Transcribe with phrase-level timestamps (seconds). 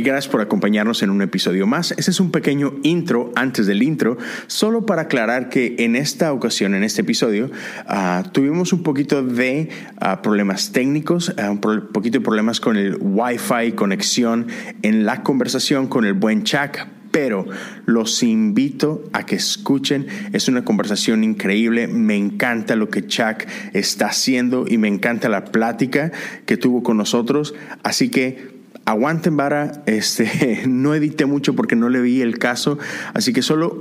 [0.00, 1.92] Gracias por acompañarnos en un episodio más.
[1.92, 4.16] Este es un pequeño intro antes del intro,
[4.46, 7.50] solo para aclarar que en esta ocasión, en este episodio,
[7.88, 9.68] uh, tuvimos un poquito de
[10.00, 14.46] uh, problemas técnicos, uh, un poquito de problemas con el Wi-Fi, conexión
[14.80, 16.78] en la conversación con el buen Chuck,
[17.10, 17.46] pero
[17.84, 20.06] los invito a que escuchen.
[20.32, 21.86] Es una conversación increíble.
[21.86, 26.10] Me encanta lo que Chuck está haciendo y me encanta la plática
[26.46, 27.54] que tuvo con nosotros.
[27.82, 28.51] Así que
[28.84, 32.78] aguanten vara, este, no edité mucho porque no le vi el caso,
[33.14, 33.78] así que solo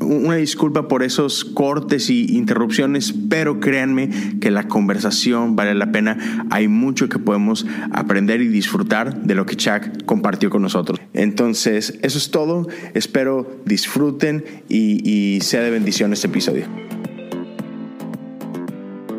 [0.00, 6.46] una disculpa por esos cortes y interrupciones, pero créanme que la conversación vale la pena.
[6.50, 11.00] Hay mucho que podemos aprender y disfrutar de lo que Chuck compartió con nosotros.
[11.14, 12.68] Entonces, eso es todo.
[12.94, 16.97] Espero disfruten y, y sea de bendición este episodio.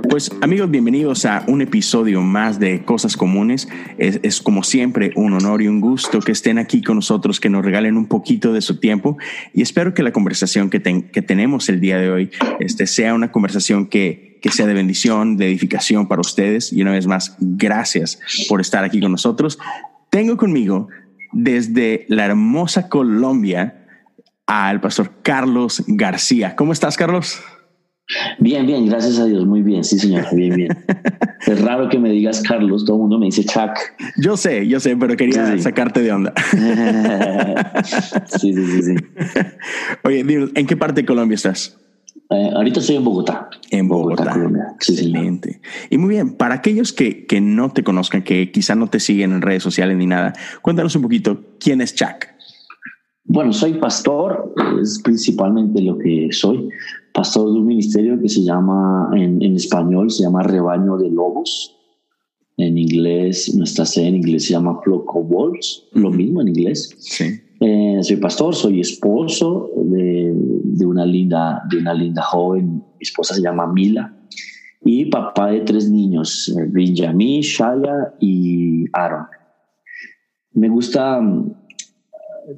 [0.09, 3.69] Pues amigos, bienvenidos a un episodio más de Cosas Comunes.
[3.99, 7.63] Es, como siempre un honor y un gusto que estén aquí con nosotros, que nos
[7.63, 9.19] regalen un poquito de su tiempo
[9.53, 13.31] y espero que la conversación que, que tenemos el día de hoy este, sea una
[13.31, 16.73] conversación que, que sea de bendición, de edificación para ustedes.
[16.73, 19.59] Y una vez más, gracias por estar aquí con nosotros.
[20.09, 20.88] Tengo conmigo
[21.33, 23.85] desde la hermosa Colombia
[24.47, 26.55] al pastor Carlos García.
[26.55, 27.39] ¿Cómo estás, Carlos?
[28.39, 30.77] Bien, bien, gracias a Dios, muy bien, sí señor, bien, bien.
[31.45, 33.71] es raro que me digas Carlos, todo el mundo me dice Chuck.
[34.17, 35.61] Yo sé, yo sé, pero quería sí, sí.
[35.61, 36.33] sacarte de onda.
[38.25, 38.95] sí, sí, sí, sí.
[40.03, 41.77] Oye, ¿en qué parte de Colombia estás?
[42.31, 43.49] Eh, ahorita estoy en Bogotá.
[43.69, 44.23] En Bogotá.
[44.23, 44.75] Bogotá Colombia.
[44.79, 45.61] Sí, Excelente.
[45.91, 49.33] Y muy bien, para aquellos que, que no te conozcan, que quizá no te siguen
[49.33, 52.27] en redes sociales ni nada, cuéntanos un poquito quién es Chuck.
[53.25, 56.69] Bueno, soy pastor, es principalmente lo que soy
[57.19, 61.75] pastor de un ministerio que se llama, en, en, español, se llama Rebaño de Lobos.
[62.56, 66.96] En inglés, nuestra sede en inglés se llama Flock of Wolves, lo mismo en inglés.
[66.97, 67.25] Sí.
[67.59, 73.35] Eh, soy pastor, soy esposo de, de, una linda, de una linda joven, mi esposa
[73.35, 74.18] se llama Mila,
[74.81, 79.25] y papá de tres niños, Benjamin, Shaya y Aaron.
[80.53, 81.19] Me gusta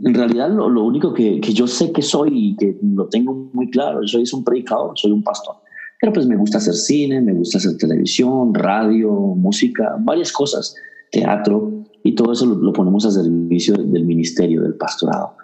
[0.04, 3.50] en realidad lo, lo único que, que, yo sé que soy y que lo tengo
[3.54, 5.56] muy claro, soy un predicador, soy un pastor.
[6.00, 10.76] Pero pues me gusta hacer cine, me gusta hacer televisión, radio, música, varias cosas,
[11.12, 15.36] teatro, y todo eso lo, lo ponemos a servicio del ministerio, del pastorado.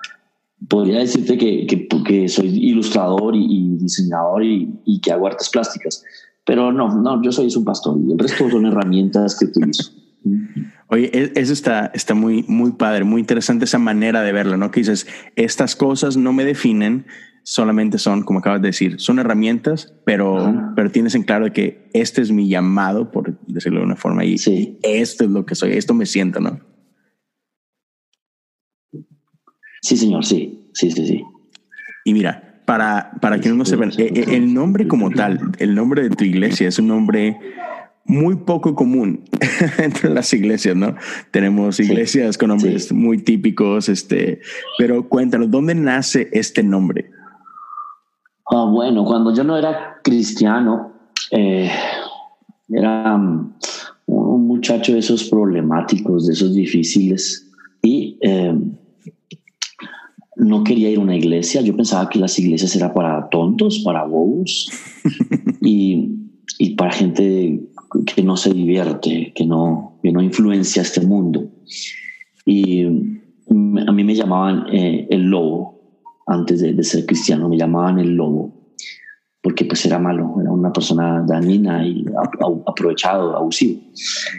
[0.67, 5.49] Podría decirte que, que, que soy ilustrador y, y diseñador y, y, que hago artes
[5.49, 6.03] plásticas,
[6.43, 9.91] pero no, no, yo soy un pastor y el resto son herramientas que utilizo.
[10.89, 14.71] Oye, eso está, está muy, muy padre, muy interesante esa manera de verlo, ¿no?
[14.71, 17.05] Que dices, estas cosas no me definen,
[17.43, 22.21] solamente son, como acabas de decir, son herramientas, pero, pero tienes en claro que este
[22.21, 24.79] es mi llamado, por decirlo de una forma, y sí.
[24.81, 26.59] esto es lo que soy, esto me siento, ¿no?
[29.81, 31.23] Sí, señor, sí, sí, sí, sí.
[32.05, 36.25] Y mira, para, para que no sepan, el nombre como tal, el nombre de tu
[36.25, 37.38] iglesia es un nombre
[38.07, 39.23] muy poco común
[39.78, 40.95] entre las iglesias, ¿no?
[41.31, 42.94] Tenemos iglesias sí, con nombres sí.
[42.94, 44.40] muy típicos, este,
[44.78, 47.12] pero cuéntanos, ¿dónde nace este nombre?
[48.45, 50.94] Oh, bueno, cuando yo no era cristiano,
[51.31, 51.69] eh,
[52.69, 53.53] era um,
[54.06, 57.51] un muchacho de esos problemáticos, de esos difíciles,
[57.81, 58.56] y eh,
[60.38, 61.62] no quería ir a una iglesia.
[61.62, 64.72] Yo pensaba que las iglesias eran para tontos, para bobos,
[65.62, 66.09] y,
[66.57, 67.68] y para gente
[68.05, 71.49] que no se divierte, que no, que no influencia este mundo.
[72.45, 75.77] Y a mí me llamaban eh, el lobo,
[76.27, 78.53] antes de, de, ser cristiano, me llamaban el lobo,
[79.41, 82.05] porque pues era malo, era una persona dañina y
[82.65, 83.79] aprovechado, abusivo.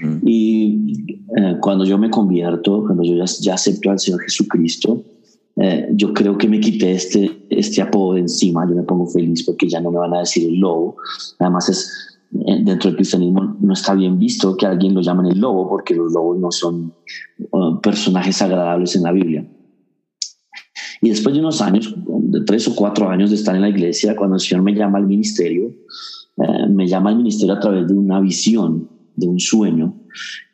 [0.03, 0.19] Mm.
[0.27, 5.03] Y eh, cuando yo me convierto, cuando yo ya, ya acepto al Señor Jesucristo,
[5.61, 9.45] eh, yo creo que me quité este, este apodo de encima, yo me pongo feliz
[9.45, 10.97] porque ya no me van a decir el lobo,
[11.41, 15.69] además es dentro del cristianismo no está bien visto que alguien lo llamen el lobo
[15.69, 16.93] porque los lobos no son
[17.51, 19.49] uh, personajes agradables en la Biblia.
[21.01, 24.17] Y después de unos años, de tres o cuatro años de estar en la iglesia,
[24.17, 25.73] cuando el Señor me llama al ministerio,
[26.37, 29.95] eh, me llama al ministerio a través de una visión, de un sueño.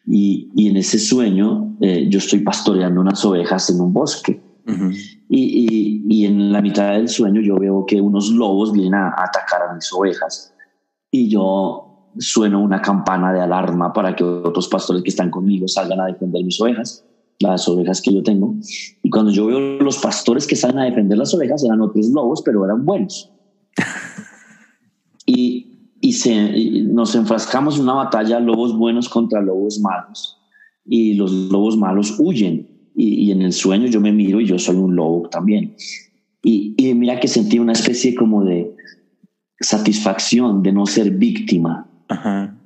[0.06, 4.42] Y, y en ese sueño eh, yo estoy pastoreando unas ovejas en un bosque.
[4.66, 4.96] Uh -huh.
[5.28, 9.08] y, y, y, en la mitad del sueño yo veo que unos lobos vienen a,
[9.08, 10.53] a atacar a mis ovejas
[11.14, 16.00] y yo sueno una campana de alarma para que otros pastores que están conmigo salgan
[16.00, 17.04] a defender mis ovejas,
[17.38, 18.56] las ovejas que yo tengo.
[19.00, 22.42] Y cuando yo veo los pastores que salen a defender las ovejas, eran otros lobos,
[22.44, 23.30] pero eran buenos.
[25.24, 30.36] y, y, se, nos enfrascamos en una batalla, lobos buenos contra lobos malos.
[30.84, 32.90] Y los lobos malos huyen.
[32.96, 35.76] Y, y en el sueño yo me miro y yo soy un lobo también.
[36.42, 38.74] Y, y mira que sentí una especie como de
[39.60, 41.86] satisfacción de no ser víctima.
[42.08, 42.56] Ajá.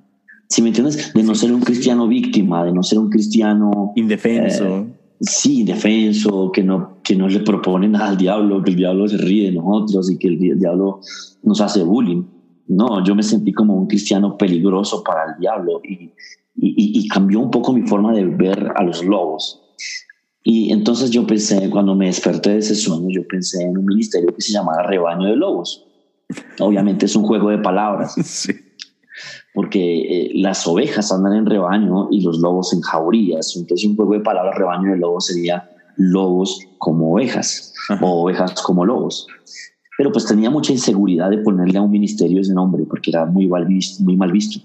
[0.48, 1.12] ¿Sí me entiendes?
[1.12, 3.92] De no ser un cristiano víctima, de no ser un cristiano...
[3.96, 4.66] Indefenso.
[4.66, 4.86] Eh,
[5.20, 9.18] sí, indefenso, que no, que no le propone nada al diablo, que el diablo se
[9.18, 11.00] ríe de nosotros y que el diablo
[11.42, 12.24] nos hace bullying.
[12.68, 16.12] No, yo me sentí como un cristiano peligroso para el diablo y,
[16.56, 19.62] y, y cambió un poco mi forma de ver a los lobos.
[20.42, 24.34] Y entonces yo pensé, cuando me desperté de ese sueño, yo pensé en un ministerio
[24.34, 25.84] que se llamara Rebaño de Lobos.
[26.60, 28.14] Obviamente es un juego de palabras.
[28.24, 28.52] Sí.
[29.52, 33.56] Porque eh, las ovejas andan en rebaño y los lobos en jaurías.
[33.56, 38.04] Entonces un juego de palabras rebaño de lobos sería lobos como ovejas Ajá.
[38.04, 39.26] o ovejas como lobos.
[39.96, 43.48] Pero pues tenía mucha inseguridad de ponerle a un ministerio ese nombre porque era muy
[43.48, 44.04] mal visto.
[44.04, 44.60] Muy mal visto.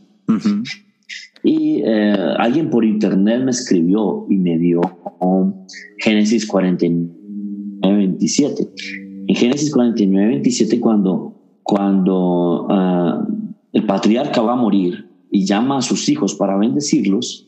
[1.44, 4.82] Y eh, alguien por internet me escribió y me dio
[5.20, 5.66] um,
[5.98, 8.70] Génesis 49, 27.
[9.28, 11.33] En Génesis 49, 27, cuando,
[11.64, 13.26] cuando ah,
[13.72, 17.48] el patriarca va a morir y llama a sus hijos para bendecirlos,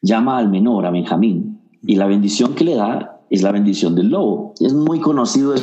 [0.00, 4.08] llama al menor, a Benjamín, y la bendición que le da es la bendición del
[4.08, 4.54] lobo.
[4.60, 5.60] Es muy conocido eh,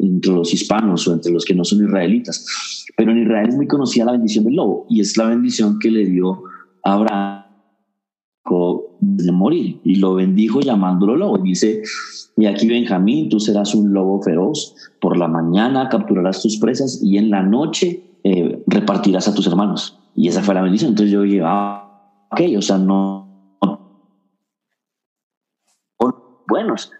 [0.00, 2.86] entre los hispanos o entre los que no son israelitas.
[2.96, 5.90] Pero en Israel es muy conocida la bendición del lobo y es la bendición que
[5.90, 6.44] le dio
[6.84, 7.41] a
[9.12, 11.38] Abraham de morir y lo bendijo llamándolo lobo.
[11.38, 11.82] Y dice,
[12.36, 17.18] y aquí Benjamín, tú serás un lobo feroz, por la mañana capturarás tus presas y
[17.18, 19.98] en la noche eh, repartirás a tus hermanos.
[20.14, 20.90] Y esa fue la bendición.
[20.90, 23.98] Entonces yo dije, ah, ok, o sea, no, no
[26.48, 26.90] buenos.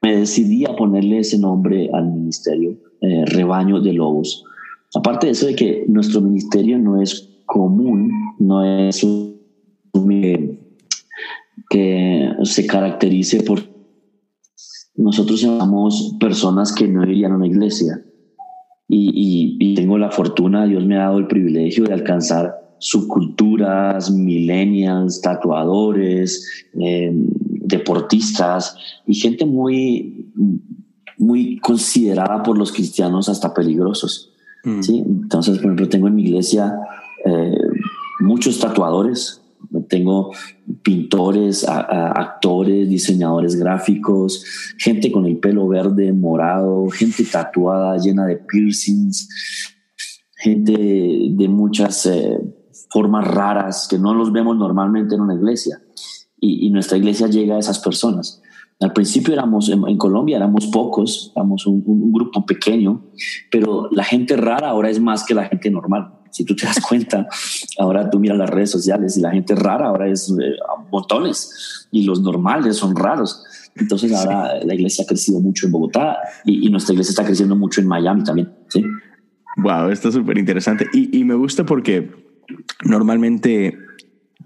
[0.00, 4.44] Me decidí a ponerle ese nombre al ministerio, eh, rebaño de lobos.
[4.94, 9.28] Aparte de eso de que nuestro ministerio no es común, no es un-
[11.70, 13.60] que se caracterice por
[14.96, 18.02] nosotros somos personas que no irían a una iglesia
[18.88, 24.10] y, y- y tengo la fortuna, Dios me ha dado el privilegio de alcanzar subculturas,
[24.10, 28.76] millennials, tatuadores, eh, deportistas
[29.06, 30.32] y gente muy,
[31.18, 34.32] muy considerada por los cristianos hasta peligrosos.
[34.64, 34.82] Mm.
[34.82, 34.98] ¿sí?
[35.06, 36.72] Entonces, por ejemplo, tengo en mi iglesia
[37.24, 37.58] eh,
[38.20, 39.42] muchos tatuadores,
[39.88, 40.32] tengo
[40.82, 44.44] pintores, actores, diseñadores gráficos,
[44.78, 49.28] gente con el pelo verde, morado, gente tatuada, llena de piercings,
[50.36, 52.38] gente de muchas eh,
[52.90, 55.82] formas raras que no los vemos normalmente en una iglesia.
[56.40, 58.40] Y nuestra iglesia llega a esas personas.
[58.80, 63.04] Al principio éramos, en, en Colombia éramos pocos, éramos un, grupo pequeño,
[63.50, 66.14] pero la gente rara ahora es más que la gente normal.
[66.30, 67.26] Si tú te das cuenta,
[67.78, 70.56] ahora tú miras las redes sociales y la gente rara ahora es eh,
[70.92, 73.44] montones y los normales son raros.
[73.74, 77.56] Entonces ahora la iglesia ha crecido mucho en Bogotá y, y nuestra iglesia está creciendo
[77.56, 78.52] mucho en Miami también.
[78.68, 78.84] ¿sí?
[79.58, 80.86] Wow, está súper interesante.
[80.92, 82.10] Y, y me gusta porque
[82.84, 83.76] normalmente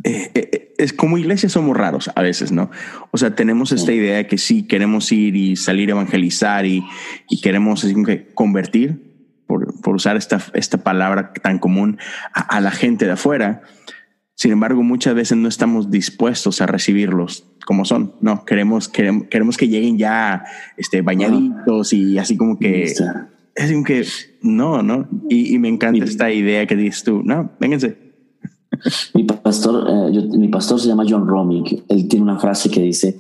[0.05, 2.71] eh, eh, es como iglesia somos raros a veces, ¿no?
[3.11, 6.85] O sea, tenemos esta idea de que sí, queremos ir y salir a evangelizar y,
[7.29, 9.13] y queremos así que convertir,
[9.47, 11.99] por, por usar esta, esta palabra tan común,
[12.35, 13.63] a, a la gente de afuera.
[14.35, 18.15] Sin embargo, muchas veces no estamos dispuestos a recibirlos como son.
[18.21, 20.45] No, queremos, queremos, queremos que lleguen ya
[20.77, 22.93] este, bañaditos y así como que
[23.55, 24.05] es como que
[24.43, 25.09] no, no.
[25.29, 27.23] Y, y me encanta esta idea que dices tú.
[27.23, 28.02] No, vénganse.
[29.15, 31.85] Mi pastor, eh, yo- mi pastor se llama John Romick.
[31.89, 33.19] Él tiene una frase que dice: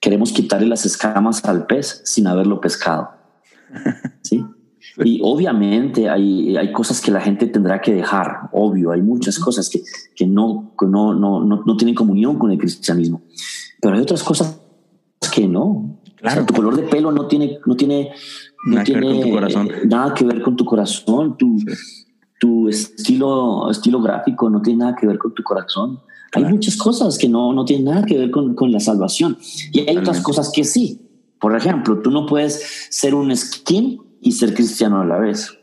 [0.00, 3.08] Queremos quitarle las escamas al pez sin haberlo pescado.
[4.22, 4.44] ¿Sí?
[5.04, 9.68] Y obviamente hay, hay cosas que la gente tendrá que dejar, obvio, hay muchas cosas
[9.68, 9.82] que,
[10.14, 13.22] que, no, que no, no, no, no tienen comunión con el cristianismo,
[13.80, 14.60] pero hay otras cosas
[15.32, 15.98] que no.
[16.16, 16.42] Claro.
[16.42, 18.12] O sea, tu color de pelo no tiene, no tiene,
[18.66, 19.66] no Nada que ver tiene con tu corazón.
[19.68, 21.56] eh, nada que ver con tu corazón, tu,
[22.44, 26.00] tu estilo, estilo gráfico no tiene nada que ver con tu corazón.
[26.32, 26.54] Hay Claro.
[26.56, 29.38] muchas cosas que no, no tienen nada que ver con, con la salvación.
[29.72, 30.22] Y hay otras Totalmente.
[30.24, 31.00] cosas que sí.
[31.40, 32.60] Por ejemplo, tú no puedes
[32.90, 35.56] ser un skin y ser cristiano a la vez.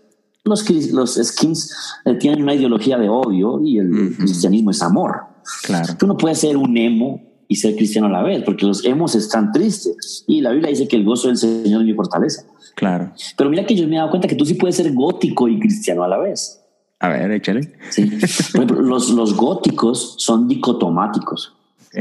[0.44, 1.72] Los, los skins
[2.06, 5.18] eh, tienen una ideología de odio y el cristianismo es amor.
[5.64, 5.94] Claro.
[6.00, 9.14] Tú no puedes ser un emo y ser cristiano a la vez, porque los hemos
[9.14, 10.24] están tristes.
[10.28, 12.44] Y la Biblia dice que el gozo del Señor es mi fortaleza.
[12.76, 13.12] Claro.
[13.38, 15.60] Pero mira que yo me he dado cuenta que tú sí puedes ser gótico y
[15.60, 16.61] cristiano a la vez.
[17.02, 17.74] A ver, échale.
[17.90, 18.10] Sí.
[18.54, 21.56] Los, los góticos son dicotomáticos.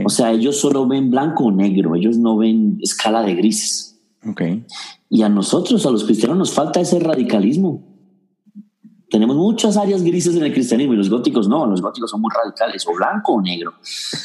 [0.04, 3.98] O sea, ellos solo ven blanco o negro, ellos no ven escala de grises.
[4.24, 4.64] Okay.
[5.08, 7.82] Y a nosotros, a los cristianos, nos falta ese radicalismo.
[9.10, 12.30] Tenemos muchas áreas grises en el cristianismo y los góticos no, los góticos son muy
[12.32, 13.72] radicales, o blanco o negro.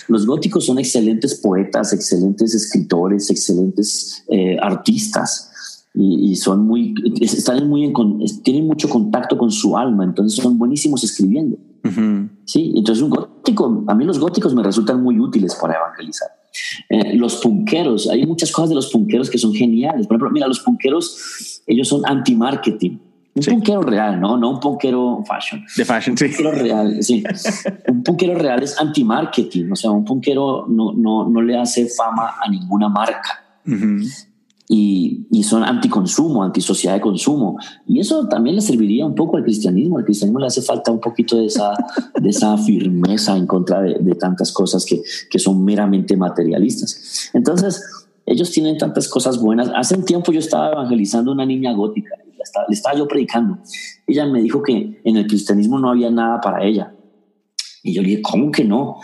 [0.09, 5.51] Los góticos son excelentes poetas, excelentes escritores, excelentes eh, artistas
[5.95, 7.93] y, son muy, están muy
[8.43, 11.57] tienen mucho contacto con su alma, entonces son buenísimos escribiendo.
[12.45, 16.29] Sí, entonces un gótico, a mí los góticos me resultan muy útiles para evangelizar.
[16.89, 20.07] Eh, los punqueros, hay muchas cosas de los punqueros que son geniales.
[20.07, 22.97] Por ejemplo, mira, los punqueros, ellos son anti-marketing.
[23.35, 24.37] Un punquero real, ¿no?
[24.37, 25.63] No un punquero fashion.
[25.75, 26.25] De fashion, sí.
[26.25, 27.23] Un punquero real, sí.
[27.89, 29.71] un punquero real es anti-marketing.
[29.71, 33.43] O sea, un punquero no, no, no le hace fama a ninguna marca.
[34.67, 37.57] Y, y, son anticonsumo, antisociedad de consumo.
[37.87, 39.97] Y eso también le serviría un poco al cristianismo.
[39.97, 41.73] Al cristianismo le hace falta un poquito de esa,
[42.19, 47.29] de esa firmeza en contra de, de tantas cosas que, que son meramente materialistas.
[47.33, 47.83] Entonces,
[48.25, 49.69] ellos tienen tantas cosas buenas.
[49.75, 52.15] Hace un tiempo yo estaba evangelizando a una niña gótica
[52.67, 53.57] le estaba yo predicando.
[54.07, 56.93] Ella me dijo que en el cristianismo no había nada para ella.
[57.83, 58.99] Y yo le dije, ¿cómo que no?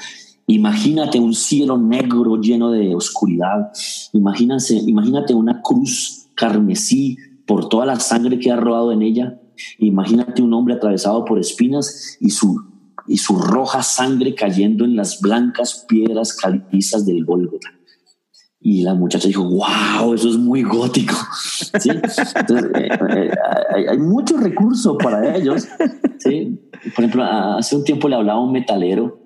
[0.47, 3.71] Imagínate un cielo negro lleno de oscuridad.
[4.13, 9.39] Imagínate, imagínate una cruz carmesí por toda la sangre que ha robado en ella.
[9.77, 12.63] Imagínate un hombre atravesado por espinas y su,
[13.07, 17.69] y su roja sangre cayendo en las blancas piedras calizas del Gólgota.
[18.63, 21.15] Y la muchacha dijo, wow, eso es muy gótico.
[21.79, 21.89] ¿Sí?
[21.89, 23.31] Eh, eh,
[23.75, 25.67] hay, hay, mucho recurso para ellos.
[26.19, 26.59] ¿sí?
[26.95, 29.20] Por ejemplo, hace un tiempo le hablaba a un metalero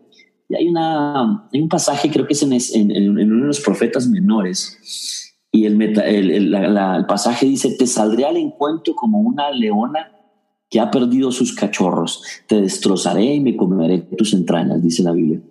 [0.47, 4.07] y hay, una, hay un pasaje, creo que es en, en, uno de los profetas
[4.07, 5.33] menores.
[5.51, 10.11] Y el, el, el, pasaje dice, te saldré al encuentro como una leona
[10.69, 12.23] que ha perdido sus cachorros.
[12.47, 15.41] Te destrozaré y me comeré tus entrañas, dice la Biblia.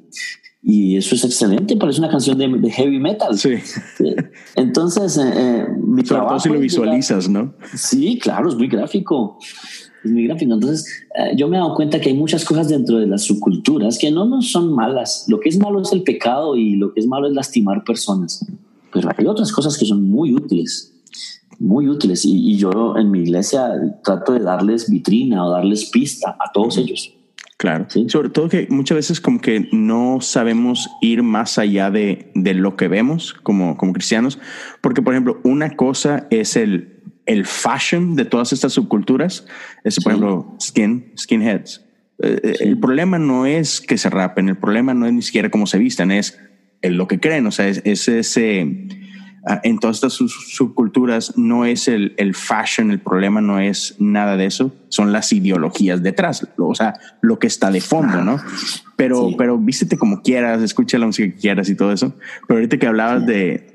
[0.63, 3.37] Y eso es excelente, parece una canción de, heavy metal.
[3.37, 3.55] Sí.
[4.57, 6.41] Entonces, eh, eh mi trabajo.
[6.41, 7.55] si lo visualizas, ¿no?
[7.75, 9.39] Sí, claro, es muy gráfico.
[10.05, 10.53] Es muy gráfico.
[10.53, 13.99] Entonces, eh, yo me he dado cuenta que hay muchas cosas dentro de las subculturas
[13.99, 15.25] que no, no son malas.
[15.29, 18.47] Lo que es malo es el pecado y lo que es malo es lastimar personas.
[18.93, 20.93] Pero hay otras cosas que son muy útiles,
[21.59, 22.25] muy útiles.
[22.25, 23.73] Y, y yo en mi iglesia
[24.05, 27.15] trato de darles vitrina o darles pista a todos ellos.
[27.57, 32.53] Claro, sobre todo que muchas veces como que no sabemos ir más allá de, de
[32.53, 34.39] lo que vemos como, como cristianos,
[34.81, 39.47] porque por ejemplo, una cosa es el, el fashion de todas estas subculturas,
[39.83, 41.85] es por ejemplo skin, skinheads.
[42.23, 45.51] Eh, eh, el problema no es que se rapen, el problema no es ni siquiera
[45.51, 46.39] cómo se vistan, es
[46.83, 48.89] lo que creen, o sea, es, es ese
[49.47, 54.39] Ah, en todas estas subculturas no es el, el, fashion, el problema no es nada
[54.39, 58.39] de eso, son las ideologías detrás, o sea, lo que está de fondo, ¿no?
[58.97, 62.15] Pero, pero vístete como quieras, escucha la música que quieras y todo eso.
[62.47, 63.74] Pero ahorita que hablabas de,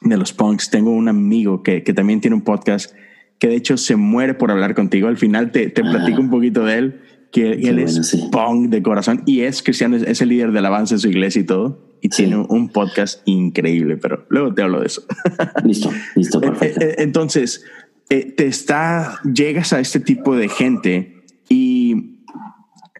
[0.00, 2.94] de los punks, tengo un amigo que, que también tiene un podcast
[3.38, 5.08] que de hecho se muere por hablar contigo.
[5.08, 7.00] Al final te, te platico un poquito de él,
[7.30, 11.00] que él es punk de corazón y es cristiano, es el líder del avance de
[11.00, 15.02] su iglesia y todo y tiene un podcast increíble, pero luego te hablo de eso.
[15.64, 16.80] Listo, listo, eh, perfecto.
[16.80, 17.64] Eh, entonces,
[18.08, 22.20] eh, te está, llegas a este tipo de gente y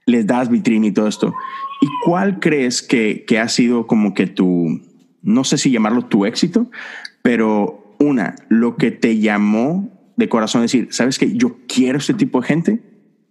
[0.06, 1.34] les das vitrina y todo esto.
[1.80, 4.80] ¿Y cuál crees que, que ha sido como que tu,
[5.22, 6.70] no sé si llamarlo tu éxito,
[7.22, 12.40] pero una, lo que te llamó de corazón decir, sabes que yo quiero este tipo
[12.40, 12.82] de gente?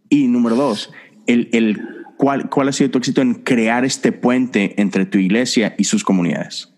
[0.10, 0.92] Y número dos,
[1.26, 1.82] el, el
[2.18, 6.04] ¿cuál, ¿cuál ha sido tu éxito en crear este puente entre tu iglesia y sus
[6.04, 6.74] comunidades?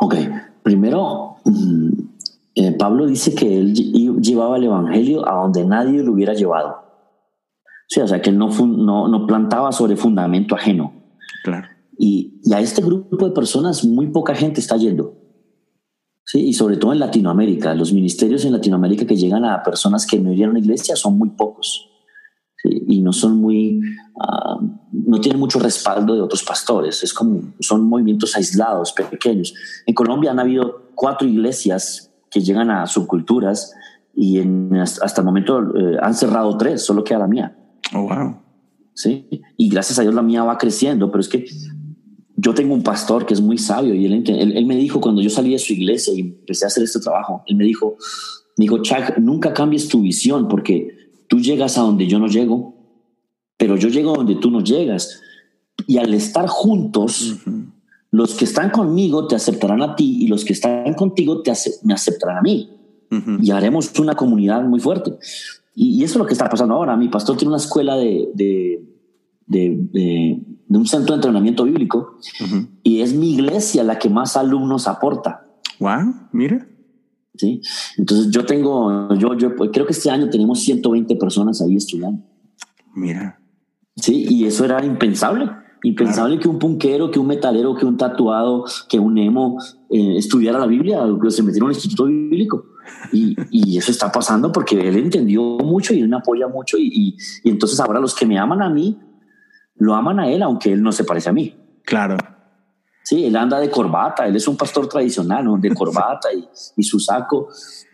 [0.00, 0.16] Ok,
[0.62, 1.90] primero, mm,
[2.56, 3.74] eh, Pablo dice que él
[4.20, 6.82] llevaba el Evangelio a donde nadie lo hubiera llevado.
[7.88, 10.92] Sí, o sea, que él no, no, no plantaba sobre fundamento ajeno.
[11.44, 11.68] Claro.
[12.04, 15.18] Y, y, a este grupo de personas muy poca gente está yendo.
[16.24, 17.74] Sí, y sobre todo en Latinoamérica.
[17.74, 21.30] Los ministerios en Latinoamérica que llegan a personas que no irían a iglesia son muy
[21.30, 21.92] pocos
[22.64, 23.80] y no son muy,
[24.20, 24.58] ah,
[24.92, 29.54] no tienen mucho respaldo de otros pastores, es como, son movimientos aislados, pequeños.
[29.86, 33.74] En Colombia han habido cuatro iglesias que llegan a subculturas
[34.14, 37.56] y en, hasta el momento eh, han cerrado tres, solo queda la mía.
[37.94, 38.36] Oh, wow.
[38.94, 41.46] Sí, y gracias a Dios la mía va creciendo, pero es que
[42.42, 45.22] yo tengo un pastor que es muy sabio y él, él, él me dijo cuando
[45.22, 47.96] yo salí de su iglesia y empecé a hacer este trabajo, él me dijo,
[48.56, 52.74] me dijo, Chuck, nunca cambies tu visión porque Tú llegas a donde yo no llego,
[53.56, 55.22] pero yo llego a donde tú no llegas.
[55.86, 57.38] Y al estar juntos,
[58.10, 61.50] los que están conmigo te aceptarán a ti y los que están contigo te
[61.84, 62.68] me aceptarán a mí.
[63.40, 65.14] Y haremos una comunidad muy fuerte.
[65.74, 66.98] Y, eso es lo que está pasando ahora.
[66.98, 68.84] Mi pastor tiene una escuela de, de,
[69.46, 70.38] de,
[70.68, 72.18] un centro de entrenamiento bíblico
[72.82, 75.46] y es mi iglesia la que más alumnos aporta.
[75.78, 76.66] Wow, mira.
[77.34, 77.60] Sí.
[77.98, 82.22] Entonces yo tengo, yo, yo creo que este año tenemos 120 personas ahí estudiando.
[82.94, 83.40] Mira.
[83.96, 85.50] Sí, y eso era impensable.
[85.84, 89.58] Impensable que un punquero, que un metalero, que un tatuado, que un emo
[89.90, 92.66] eh, estudiara la Biblia, que se metiera en un instituto bíblico.
[93.12, 96.78] Y, y, eso está pasando porque él entendió mucho y él me apoya mucho.
[96.78, 98.96] Y, y, entonces ahora los que me aman a mí,
[99.82, 101.54] lo aman a él, aunque él no se parece a mí.
[101.84, 102.16] Claro.
[103.02, 105.58] Sí, él anda de corbata, él es un pastor tradicional, ¿no?
[105.58, 107.48] de corbata y, y, su saco,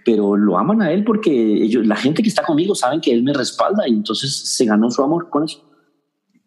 [0.04, 3.22] pero lo aman a él porque ellos, la gente que está conmigo saben que él
[3.22, 5.64] me respalda y entonces se ganó su amor con eso.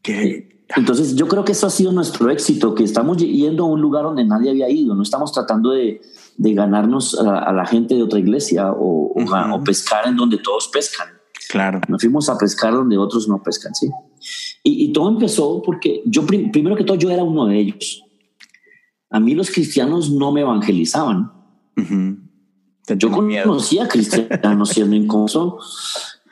[0.03, 0.65] ¿Qué?
[0.75, 4.03] Entonces yo creo que eso ha sido nuestro éxito, que estamos yendo a un lugar
[4.03, 6.01] donde nadie había ido, no estamos tratando de,
[6.37, 11.07] de ganarnos a, la gente de otra iglesia o, o, pescar en donde todos pescan.
[11.49, 11.81] Claro.
[11.87, 13.89] Nos fuimos a pescar donde otros no pescan, sí.
[14.63, 18.03] Y, y todo empezó porque yo, primero que todo, yo era uno de ellos.
[19.09, 21.31] A mí los cristianos no me evangelizaban.
[22.97, 25.59] Yo conocía a cristianos siendo incómodo.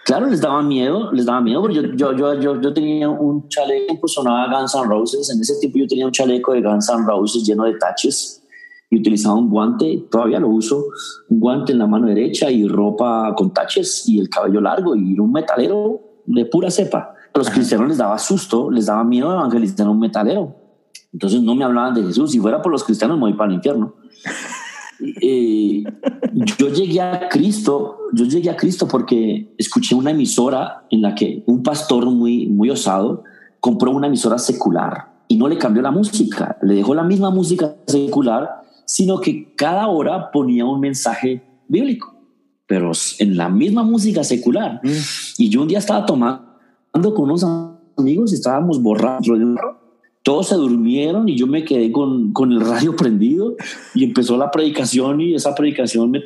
[0.06, 3.48] Claro, les daba miedo, les daba miedo, porque yo, yo, yo, yo, yo tenía un
[3.48, 5.29] chaleco que sonaba Guns N' Roses.
[5.29, 8.41] En ese tiempo yo tenía un chaleco de Guns N' Roses lleno de taches
[8.89, 10.86] y utilizaba un guante, todavía lo uso,
[11.29, 15.20] un guante en la mano derecha y ropa con taches y el cabello largo y
[15.20, 17.13] un metalero de pura cepa.
[17.33, 20.55] A los cristianos les daba susto, les daba miedo evangelizar a un metalero.
[21.13, 22.31] Entonces no me hablaban de Jesús.
[22.31, 23.95] Si fuera por los cristianos, me voy para el infierno.
[25.21, 25.81] Eh,
[26.57, 31.41] yo llegué a Cristo, yo llegué a Cristo porque escuché una emisora en la que
[31.45, 33.24] un pastor muy, muy osado
[33.62, 37.75] compró una emisora secular y no le cambió la música, le dejó la misma música
[37.88, 42.15] secular, sino que cada hora ponía un mensaje bíblico,
[42.65, 44.81] pero en la misma música secular.
[44.83, 44.89] Mm.
[45.38, 46.49] Y yo un día estaba tomando
[46.91, 47.46] con unos
[47.98, 49.39] amigos estábamos borrachos
[50.24, 53.56] todos se durmieron y yo me quedé con, con el radio prendido
[53.93, 56.21] y empezó la predicación y esa predicación me...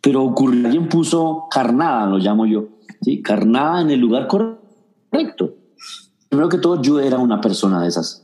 [0.00, 2.68] Pero ocurrió, alguien puso carnada, lo llamo yo,
[3.02, 3.22] ¿sí?
[3.22, 5.54] carnada en el lugar correcto.
[6.28, 8.23] Primero que todo, yo era una persona de esas.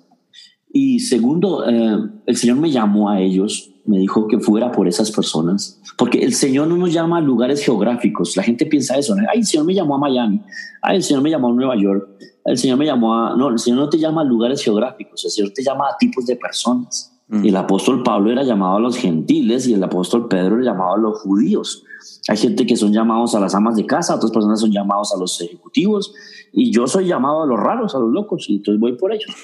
[0.73, 5.11] Y segundo, eh, el Señor me llamó a ellos, me dijo que fuera por esas
[5.11, 8.37] personas, porque el Señor no nos llama a lugares geográficos.
[8.37, 9.27] La gente piensa eso, ¿no?
[9.33, 10.41] ay, el Señor me llamó a Miami,
[10.83, 12.09] ay, el Señor me llamó a Nueva York
[12.45, 15.31] el Señor me llamó a, no, el Señor no te llama a lugares geográficos, el
[15.31, 17.13] Señor te llama a tipos de personas.
[17.29, 17.45] Mm.
[17.45, 20.99] El apóstol Pablo era llamado a los gentiles y el apóstol Pedro era llamado a
[20.99, 21.85] los judíos.
[22.29, 25.19] Hay gente que son llamados a las amas de casa, otras personas son llamados a
[25.19, 26.13] los ejecutivos
[26.53, 29.35] y yo soy llamado a los raros, a los locos, y entonces voy por ellos.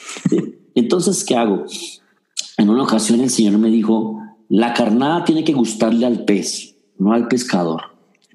[0.74, 1.64] Entonces, ¿qué hago?
[2.58, 7.12] En una ocasión el Señor me dijo, la carnada tiene que gustarle al pez, no
[7.12, 7.82] al pescador.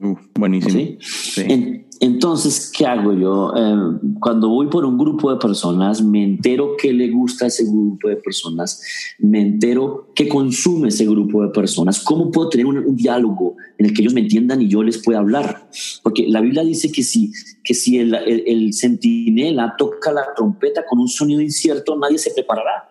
[0.01, 0.97] Uh, buenísimo.
[0.99, 1.86] ¿Sí?
[2.04, 3.54] Entonces, ¿qué hago yo?
[3.56, 7.64] Eh, cuando voy por un grupo de personas, me entero qué le gusta a ese
[7.64, 8.82] grupo de personas,
[9.20, 13.94] me entero qué consume ese grupo de personas, cómo puedo tener un, diálogo en el
[13.94, 15.70] que ellos me entiendan y yo les pueda hablar.
[16.02, 17.34] Porque la Biblia dice que si,
[17.64, 22.90] que si el, el, centinela toca la trompeta con un sonido incierto, nadie se preparará.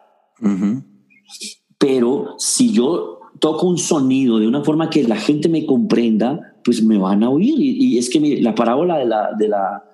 [1.79, 6.83] Pero si yo toco un sonido de una forma que la gente me comprenda, pues
[6.83, 7.55] me van a oír.
[7.59, 9.85] Y, es que la parábola de la, de, la,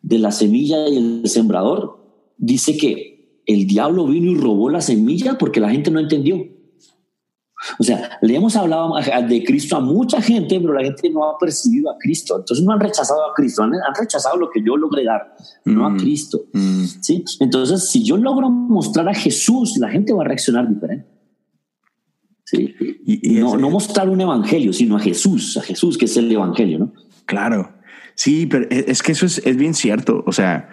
[0.00, 1.98] de la semilla y el sembrador
[2.38, 6.36] dice que el diablo vino y robó la semilla porque la gente no entendió.
[7.78, 8.94] O sea, le hemos hablado
[9.26, 12.36] de Cristo a mucha gente, pero la gente no ha percibido a Cristo.
[12.38, 15.90] Entonces no han rechazado a Cristo, han, rechazado lo que yo logré dar, no a
[15.90, 15.96] mm.
[15.96, 16.44] Cristo.
[16.52, 16.84] Mm.
[17.00, 17.24] ¿sí?
[17.40, 21.13] Entonces, si yo logro mostrar a Jesús, la gente va a reaccionar diferente.
[22.56, 22.74] Sí.
[23.06, 26.78] Y, no, no mostrar un evangelio, sino a Jesús, a Jesús que es el evangelio,
[26.78, 26.92] ¿no?
[27.26, 27.72] Claro.
[28.14, 30.24] Sí, pero e, es que eso es, es bien cierto.
[30.26, 30.70] O sea,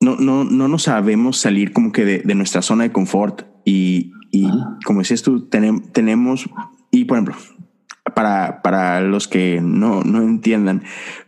[0.00, 4.12] no, no, no nos sabemos salir como que de, de nuestra zona de confort y,
[4.30, 4.48] y
[4.84, 6.48] como decías tú, tenemos, tenemos,
[6.90, 7.36] y por ejemplo,
[8.14, 10.82] para, para los que no, no entiendan,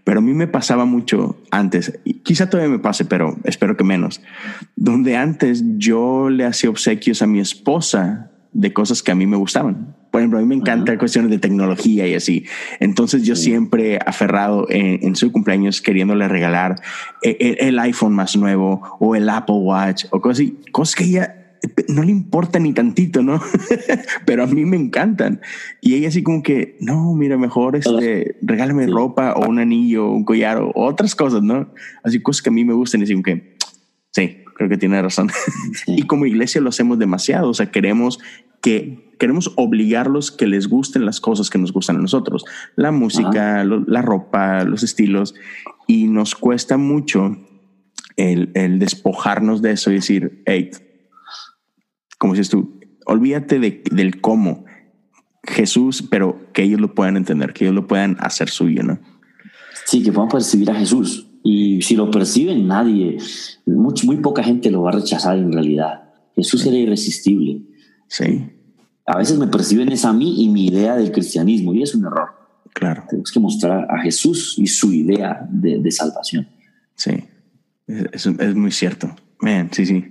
[0.04, 3.84] pero a mí me pasaba mucho antes, y quizá todavía me pase, pero espero que
[3.84, 4.22] menos,
[4.76, 9.36] donde antes yo le hacía obsequios a mi esposa de cosas que a mí me
[9.36, 9.96] gustaban.
[10.10, 12.46] Por ejemplo, a mí me encanta cuestiones de tecnología y así.
[12.80, 16.76] Entonces yo siempre aferrado en, su cumpleaños queriéndole regalar
[17.22, 21.04] el, e, el, iPhone más nuevo o el Apple Watch o cosas así, cosas que
[21.04, 21.36] ella
[21.88, 23.40] no le importa ni tantito, ¿no?
[24.24, 25.40] Pero a mí me encantan.
[25.80, 30.24] Y ella así como que, no, mira, mejor este, regálame ropa o un anillo, un
[30.24, 31.68] collar o otras cosas, ¿no?
[32.02, 33.56] Así cosas que a mí me gustan y así como que,
[34.12, 35.30] Sí, creo que tiene razón.
[35.86, 38.18] y como iglesia lo hacemos demasiado, o sea, queremos
[38.60, 42.44] que queremos obligarlos que les gusten las cosas que nos gustan a nosotros,
[42.76, 45.34] la música, la ropa, los estilos,
[45.86, 47.38] y nos cuesta mucho
[48.16, 50.70] el, el, despojarnos de eso y decir, hey,
[52.18, 54.66] como dices tú, olvídate de, del cómo
[55.42, 59.00] Jesús, pero que ellos lo puedan entender, que ellos lo puedan hacer suyo, ¿no?
[59.86, 61.29] Sí, que puedan percibir a Jesús.
[61.42, 63.18] Y si lo perciben, nadie,
[63.66, 66.02] muy poca gente lo va a rechazar en realidad.
[66.36, 67.62] Jesús era irresistible.
[68.08, 68.50] Sí.
[69.06, 72.04] A veces me perciben es a mí y mi idea del cristianismo, y es un
[72.04, 72.28] error.
[72.74, 73.04] Claro.
[73.08, 76.48] Tenemos que mostrar a Jesús y su idea de, salvación.
[76.94, 77.12] Sí,
[77.86, 79.10] es, es, muy cierto.
[79.40, 80.04] Man, sí, sí.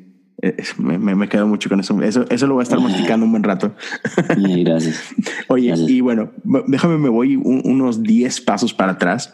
[0.77, 2.01] Me, me, quedo mucho con eso.
[2.01, 3.75] Eso, eso lo voy a estar masticando un buen rato.
[4.37, 5.01] Gracias.
[5.47, 6.31] Oye, y bueno,
[6.67, 9.33] déjame, me voy unos 10 pasos para atrás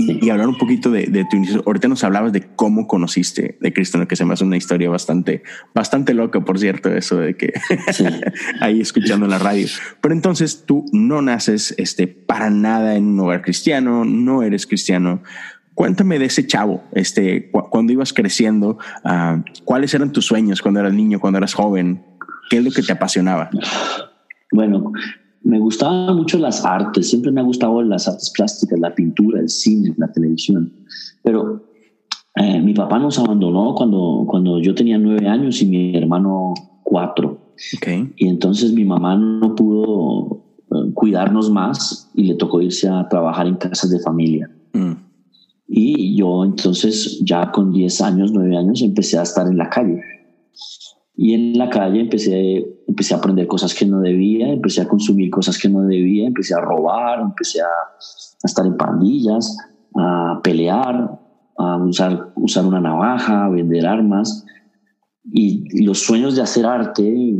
[0.00, 1.62] y, hablar un poquito de, tu inicio.
[1.66, 5.42] Ahorita nos hablabas de cómo conociste de Cristo, que se me hace una historia bastante,
[5.74, 7.52] bastante loca, por cierto, eso de que
[8.60, 9.66] ahí escuchando la radio.
[10.00, 15.22] Pero entonces tú no naces este, para nada en un hogar cristiano, no eres cristiano.
[15.74, 20.92] Cuéntame de ese chavo, este, cuando ibas creciendo, uh, ¿cuáles eran tus sueños cuando eras
[20.92, 22.04] niño, cuando eras joven?
[22.50, 23.48] ¿Qué es lo que te apasionaba?
[24.52, 24.92] Bueno,
[25.42, 29.48] me gustaban mucho las artes, siempre me ha gustado las artes plásticas, la pintura, el
[29.48, 30.72] cine, la televisión.
[31.22, 31.64] Pero
[32.36, 37.38] eh, mi papá nos abandonó cuando, cuando yo tenía nueve años y mi hermano cuatro.
[37.76, 38.12] Okay.
[38.16, 43.46] Y entonces mi mamá no pudo eh, cuidarnos más y le tocó irse a trabajar
[43.46, 44.50] en casas de familia.
[44.72, 44.92] Mm.
[45.68, 50.02] Y yo entonces ya con diez años, nueve años, empecé a estar en la calle.
[51.22, 55.28] Y en la calle empecé, empecé a aprender cosas que no debía, empecé a consumir
[55.28, 57.68] cosas que no debía, empecé a robar, empecé a,
[58.42, 59.54] estar en pandillas,
[59.96, 61.20] a pelear,
[61.58, 64.46] a usar, usar una navaja, a vender armas.
[65.30, 67.36] Y, los sueños de hacer arte,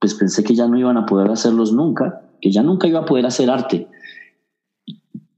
[0.00, 3.06] pues pensé que ya no iban a poder hacerlos nunca, que ya nunca iba a
[3.06, 3.86] poder hacer arte.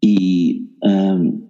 [0.00, 1.42] Y em,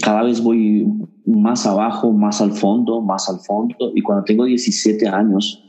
[0.00, 0.86] cada vez voy
[1.32, 3.92] más abajo, más al fondo, más al fondo.
[3.94, 5.62] Y cuando tengo 17 años,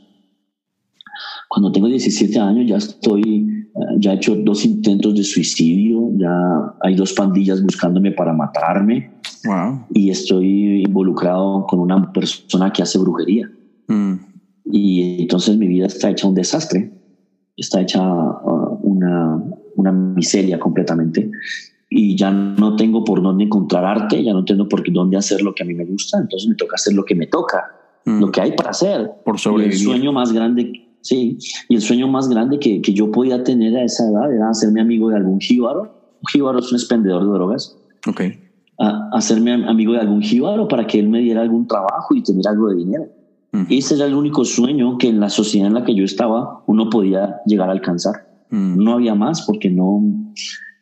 [1.48, 6.74] cuando tengo 17 años ya estoy, eh, ya he hecho dos intentos de suicidio, ya
[6.80, 9.12] hay dos pandillas buscándome para matarme.
[9.92, 13.50] Y estoy involucrado con una persona que hace brujería.
[13.88, 14.14] Mm.
[14.64, 16.90] Y entonces mi vida está hecha un desastre,
[17.54, 19.44] está hecha uh, una,
[19.76, 21.30] una miseria completamente
[21.96, 25.54] y ya no tengo por dónde encontrar arte, ya no tengo por dónde hacer lo
[25.54, 27.70] que a mí me gusta, entonces me toca hacer lo que me toca,
[28.04, 28.18] mm.
[28.20, 29.12] lo que hay para hacer.
[29.24, 29.78] Por sobrevivir.
[29.78, 33.76] el sueño más grande, sí, y el sueño más grande que, que yo podía tener
[33.76, 35.82] a esa edad era hacerme amigo de algún jíbaro.
[36.20, 37.76] Un jíbaro es un expendedor de drogas.
[38.08, 38.22] Ok.
[39.12, 42.70] hacerme amigo de algún jíbaro para que él me diera algún trabajo y tener algo
[42.70, 43.06] de dinero.
[43.52, 43.66] Mm.
[43.70, 46.90] Ese era el único sueño que en la sociedad en la que yo estaba uno
[46.90, 48.26] podía llegar a alcanzar.
[48.50, 48.82] Mm.
[48.82, 50.02] No había más porque no,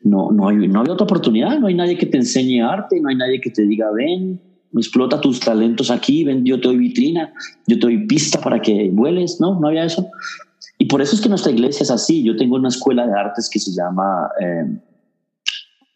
[0.04, 3.08] no, no, hay, no había otra oportunidad, no hay nadie que te enseñe arte, no
[3.08, 4.40] hay nadie que te diga, ven,
[4.74, 7.32] explota tus talentos aquí, ven, yo te doy vitrina,
[7.66, 10.08] yo te doy pista para que vueles, no, no había eso.
[10.78, 12.24] Y por eso es que nuestra iglesia es así.
[12.24, 14.80] Yo tengo una escuela de artes que se llama eh,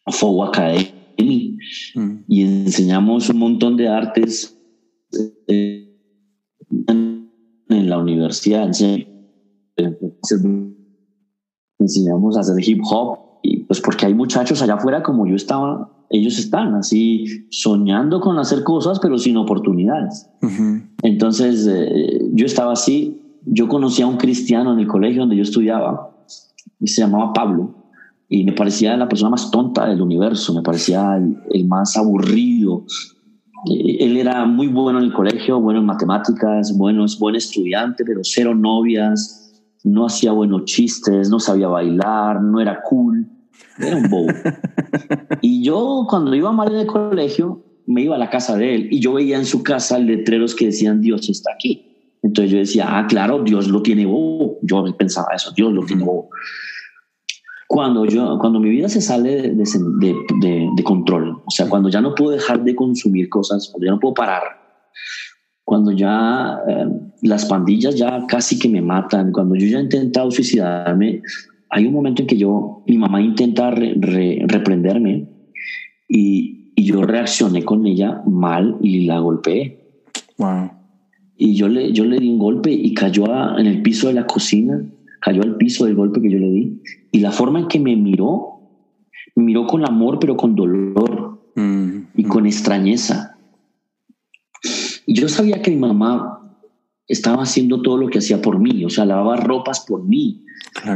[0.07, 1.59] Academy
[1.95, 2.17] mm.
[2.29, 4.57] y enseñamos un montón de artes
[5.49, 5.93] eh,
[6.89, 8.71] en la universidad.
[11.79, 13.26] Enseñamos a hacer hip hop,
[13.67, 18.63] pues porque hay muchachos allá afuera como yo estaba, ellos están así soñando con hacer
[18.63, 20.29] cosas, pero sin oportunidades.
[21.03, 25.43] Entonces eh, yo estaba así, yo conocí a un cristiano en el colegio donde yo
[25.43, 26.11] estudiaba,
[26.79, 27.75] y se llamaba Pablo,
[28.29, 32.85] y me parecía la persona más tonta del universo, me parecía el, más aburrido.
[33.71, 38.05] Eh, él era muy bueno en el colegio, bueno en matemáticas, bueno, es buen estudiante,
[38.05, 39.43] pero cero novias,
[39.83, 43.29] no hacía buenos chistes, no sabía bailar, no era cool,
[43.79, 44.29] era un bobo.
[45.43, 48.89] y yo cuando iba mal en el colegio, me iba a la casa de él
[48.91, 51.87] y yo veía en su casa letreros que decían Dios está aquí.
[52.23, 54.59] Entonces yo decía, ah, claro, Dios lo tiene bobo.
[54.63, 56.29] Yo pensaba eso, Dios lo tiene bobo.
[57.69, 62.31] Cuando, yo, cuando mi vida se sale de, control, o sea, cuando ya no puedo
[62.31, 64.43] dejar de consumir cosas, cuando ya no puedo parar,
[65.65, 66.87] cuando ya eh,
[67.23, 71.23] las pandillas ya casi que me matan, cuando yo ya he intentado suicidarme,
[71.71, 75.29] hay un momento en que yo, mi mamá intenta reprenderme
[76.09, 79.81] y, y, yo reaccioné con ella mal y la golpeé.
[80.39, 80.71] Wow.
[81.37, 83.25] Y yo le, yo le di un golpe y cayó
[83.59, 84.83] en el piso de la cocina,
[85.21, 86.83] cayó al piso del golpe que yo le di.
[87.13, 88.61] Y la forma en que me miró,
[89.35, 93.37] me miró con amor, pero con dolor mm, y con extrañeza.
[95.05, 96.41] Y yo sabía que mi mamá
[97.07, 100.43] estaba haciendo todo lo que hacía por mí, o sea, lavaba ropas por mí,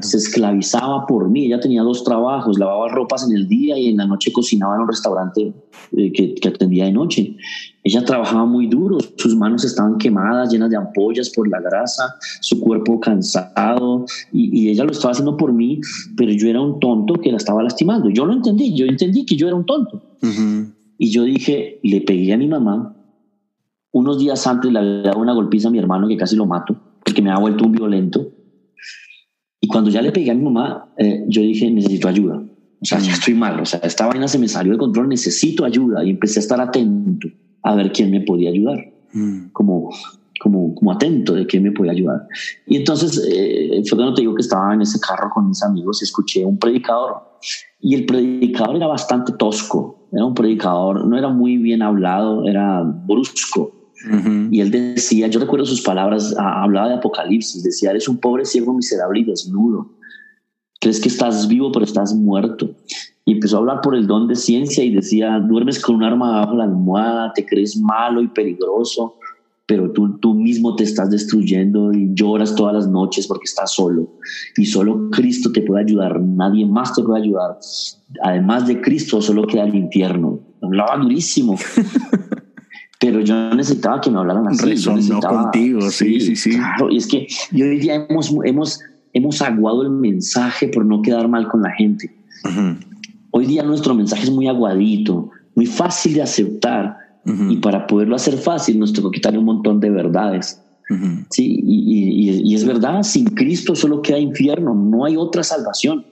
[0.03, 1.47] se esclavizaba por mí.
[1.47, 4.83] Ella tenía dos trabajos, lavaba ropas en el día y en la noche cocinaba en
[4.83, 5.53] un restaurante
[5.97, 7.37] eh, que, atendía de noche.
[7.83, 12.61] Ella trabajaba muy duro, sus manos estaban quemadas, llenas de ampollas por la grasa, su
[12.61, 15.81] cuerpo cansado y, ella lo estaba haciendo por mí,
[16.17, 18.11] pero yo era un tonto que la estaba lastimando.
[18.11, 20.03] Yo lo entendí, yo entendí que yo era un tonto.
[20.99, 22.95] Y yo dije, le pegué a mi mamá.
[23.93, 26.77] Unos días antes le había dado una golpiza a mi hermano que casi lo mato,
[27.05, 28.40] porque me ha vuelto un violento y
[29.71, 32.43] cuando ya le pegué a mi mamá, eh, yo dije, necesito ayuda.
[32.83, 33.15] O sea, ya mm.
[33.15, 33.61] estoy mal.
[33.61, 36.05] O sea, esta vaina se me salió de control, necesito ayuda.
[36.05, 37.29] Y empecé a estar atento
[37.63, 38.79] a ver quién me podía ayudar.
[39.13, 39.51] Mm.
[39.53, 39.91] Como,
[40.41, 42.27] como, como atento de quién me podía ayudar.
[42.67, 46.01] Y entonces eh, fue cuando te digo que estaba en ese carro con mis amigos
[46.01, 47.17] y escuché un predicador.
[47.81, 50.09] Y el predicador era bastante tosco.
[50.13, 53.80] Era un predicador, no era muy bien hablado, era brusco
[54.51, 58.73] y él decía, yo recuerdo sus palabras, hablaba de Apocalipsis, decía, eres un pobre ciego
[58.73, 59.91] miserable y desnudo.
[60.81, 62.75] Crees que estás vivo, pero estás muerto.
[63.27, 66.41] Y empezó a hablar por el don de ciencia y decía, duermes con un arma
[66.41, 69.17] bajo la almohada, te crees malo y peligroso,
[69.67, 74.17] pero tú, tú mismo te estás destruyendo y lloras todas las noches porque estás solo.
[74.57, 77.59] Y solo Cristo te puede ayudar, nadie más te puede ayudar.
[78.23, 80.41] Además de Cristo, solo queda el infierno.
[80.63, 81.57] Hablaba durísimo.
[83.01, 84.67] pero yo necesitaba que me hablaran así.
[84.67, 86.51] Resonó contigo, sí, sí, sí.
[86.51, 88.81] Claro, y es que yo hoy día hemos, hemos,
[89.15, 92.15] hemos aguado el mensaje por no quedar mal con la gente.
[93.31, 96.99] Hoy día nuestro mensaje es muy aguadito, muy fácil de aceptar.
[97.25, 100.61] Y para poderlo hacer fácil, nos que quitarle un montón de verdades.
[101.31, 106.05] Sí, y, y, y, es verdad, sin Cristo solo queda infierno, no hay otra salvación.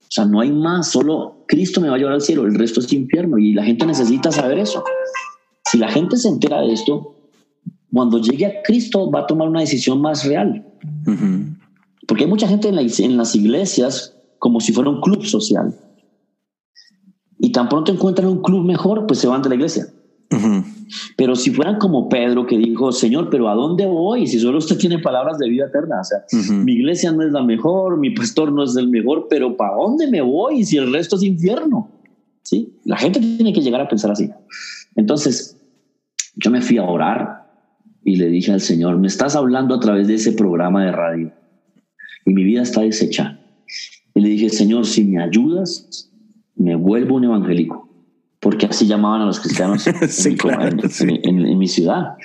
[0.00, 2.78] O sea, no hay más, solo Cristo me va a llevar al cielo, el resto
[2.80, 4.84] es infierno y la gente necesita saber eso.
[5.74, 7.16] Si la gente se entera de esto,
[7.92, 10.64] cuando llegue a Cristo va a tomar una decisión más real.
[12.06, 15.74] Porque hay mucha gente en, las iglesias como si fuera un club social.
[17.40, 19.88] Y tan pronto encuentran un club mejor, pues se van de la iglesia.
[21.16, 24.28] Pero si fueran como Pedro que dijo, Señor, pero ¿a dónde voy?
[24.28, 26.02] Si solo usted tiene palabras de vida eterna.
[26.02, 29.56] O sea, mi iglesia no es la mejor, mi pastor no es el mejor, pero
[29.56, 31.88] ¿para dónde me voy si el resto es infierno?
[32.42, 32.72] ¿Sí?
[32.84, 34.30] La gente tiene que llegar a pensar así.
[34.94, 35.56] Entonces,
[36.36, 37.44] yo me fui a orar
[38.04, 41.32] y le dije al Señor, me estás hablando a través de ese programa de radio
[42.26, 43.38] y mi vida está deshecha.
[44.14, 46.10] Y le dije, Señor, si me ayudas,
[46.56, 47.88] me vuelvo un evangélico,
[48.40, 52.16] porque así llamaban a los cristianos en, mi, ciudad.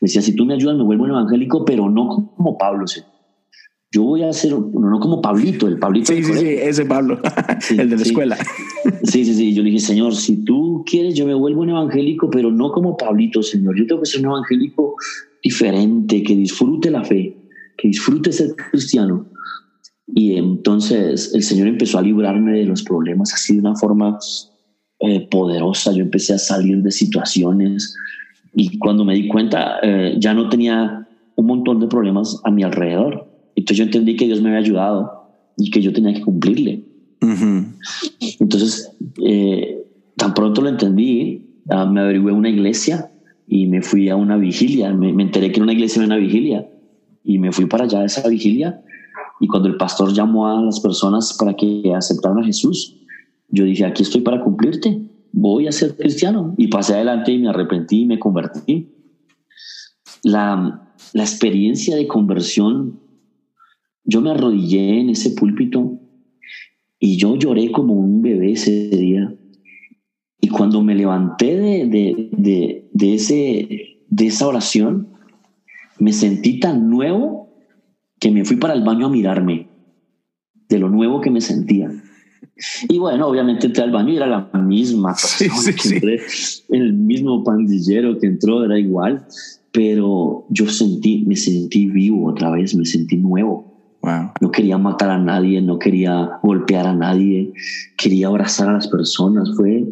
[0.00, 2.86] Decía, si tú me ayudas, me vuelvo un evangélico, pero no como Pablo,
[3.92, 6.14] yo voy a ser, no como Pablito, el Pablito.
[6.14, 7.20] Sí, sí, sí, ese Pablo,
[7.70, 8.38] el de la escuela.
[9.04, 9.52] Sí, sí, sí.
[9.52, 12.96] Yo le dije, Señor, si tú quieres, yo me vuelvo un evangélico, pero no como
[12.96, 13.76] Pablito, Señor.
[13.78, 14.96] Yo tengo que ser un evangélico
[15.44, 17.36] diferente, que disfrute la fe,
[17.76, 19.26] que disfrute ser cristiano.
[20.06, 24.18] Y entonces el Señor empezó a librarme de los problemas así de una forma
[25.00, 25.92] eh, poderosa.
[25.92, 27.94] Yo empecé a salir de situaciones
[28.54, 32.62] y cuando me di cuenta eh, ya no tenía un montón de problemas a mi
[32.62, 35.22] alrededor entonces yo entendí que Dios me había ayudado
[35.56, 36.84] y que yo tenía que cumplirle.
[38.40, 38.92] Entonces,
[39.24, 39.84] eh,
[40.16, 43.10] tan pronto lo entendí, ah, me averigué una iglesia
[43.46, 44.92] y me fui a una vigilia.
[44.92, 46.68] Me, enteré que era una iglesia era una vigilia
[47.24, 48.82] y me fui para allá a esa vigilia.
[49.40, 52.96] Y cuando el pastor llamó a las personas para que aceptaran a Jesús,
[53.48, 56.54] yo dije, aquí estoy para cumplirte, voy a ser cristiano.
[56.56, 58.88] Y pasé adelante y me arrepentí y me convertí.
[60.22, 63.00] La, la experiencia de conversión
[64.04, 65.98] yo me arrodillé en ese púlpito
[66.98, 69.34] y yo lloré como un bebé ese día.
[70.40, 75.08] Y cuando me levanté de, de, ese, de esa oración,
[75.98, 77.54] me sentí tan nuevo
[78.18, 79.68] que me fui para el baño a mirarme
[80.68, 81.90] de lo nuevo que me sentía.
[82.88, 86.20] Y bueno, obviamente entré al baño y era la misma que entré,
[86.70, 89.26] el mismo pandillero que entró, era igual,
[89.72, 93.71] pero yo sentí, me sentí vivo otra vez, me sentí nuevo.
[94.40, 97.52] No quería matar a nadie, no quería golpear a nadie,
[97.96, 99.50] quería abrazar a las personas.
[99.56, 99.84] Fue,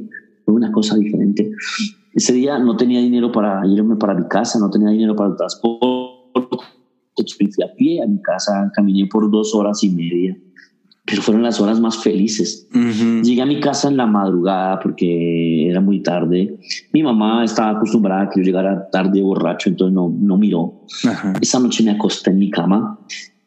[0.46, 1.51] una cosa diferente.
[2.12, 5.37] Ese día no tenía dinero para irme para mi casa, no tenía dinero para el
[5.37, 5.87] transporte.
[7.37, 10.37] Fui a pie a mi casa, caminé por dos horas y media,
[11.05, 12.68] pero fueron las horas más felices.
[12.73, 16.59] Llegué a mi casa en la madrugada porque era muy tarde.
[16.92, 20.87] Mi mamá estaba acostumbrada a que yo llegara tarde borracho, entonces no, no miró.
[21.40, 22.99] Esa noche me acosté en mi cama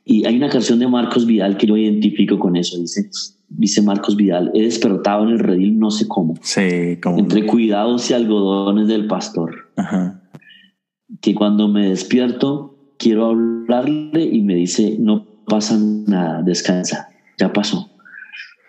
[0.06, 2.80] y hay una canción de Marcos Vidal que yo identifico con eso.
[2.80, 3.10] Dice,
[3.50, 6.36] dice Marcos Vidal, he despertado en el redil no sé cómo.
[6.42, 7.20] Sí, como.
[7.20, 9.72] Entre cuidados y algodones del pastor.
[11.22, 17.90] que cuando me despierto quiero hablarle y me dice, no pasa nada, descansa, ya pasó.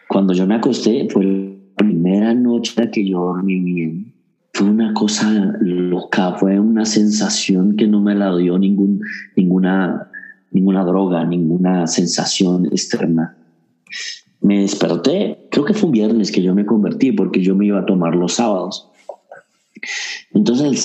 [0.08, 4.14] Cuando yo me acosté fue la primera noche que yo dormí bien.
[4.52, 9.00] Fue una cosa loca, fue una sensación que no me la dio ningún,
[9.34, 10.10] ninguna,
[10.54, 13.36] ninguna droga, ninguna sensación externa.
[14.40, 17.80] Me desperté, creo que fue un viernes que yo me convertí porque yo me iba
[17.80, 18.88] a tomar los sábados.
[20.32, 20.78] Entonces el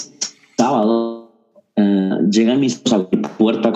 [0.58, 1.32] sábado
[1.76, 3.72] eh, llegan mis a la puerta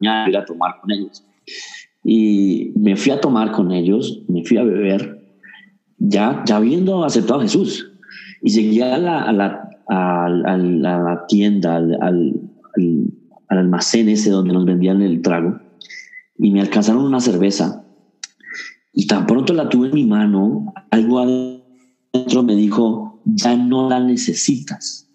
[0.00, 1.24] ir a tomar con ellos.
[2.02, 5.20] Y me fui a tomar con ellos, me fui a beber,
[5.98, 7.86] ya, ya habiendo aceptado a Jesús.
[8.42, 12.40] Y llegué a la, a la, a, la tienda, al,
[13.58, 15.60] almacén ese donde nos vendían el trago,
[16.38, 17.84] y me alcanzaron una cerveza.
[18.92, 24.00] Y tan pronto la tuve en mi mano, algo adentro me dijo, ya no la
[24.00, 25.08] necesitas.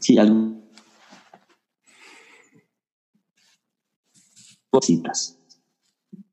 [0.00, 0.56] Sí, algo
[4.70, 5.38] cositas.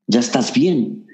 [0.06, 1.06] Ya estás bien.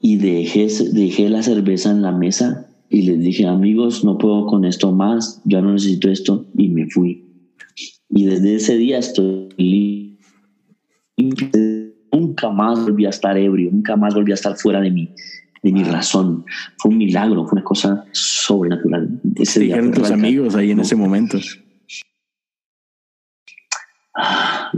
[0.00, 4.64] Y dejé, dejé la cerveza en la mesa y les dije, amigos, no puedo con
[4.64, 7.25] esto más, ya no necesito esto y me fui.
[8.08, 10.18] Y desde ese día estoy
[11.16, 11.48] limpio.
[12.12, 15.10] Nunca más volví a estar ebrio, nunca más volví a estar fuera de mi,
[15.62, 16.44] de mi razón.
[16.78, 19.20] Fue un milagro, fue una cosa sobrenatural.
[19.34, 21.38] Ese día tus amigos ahí en ese momento?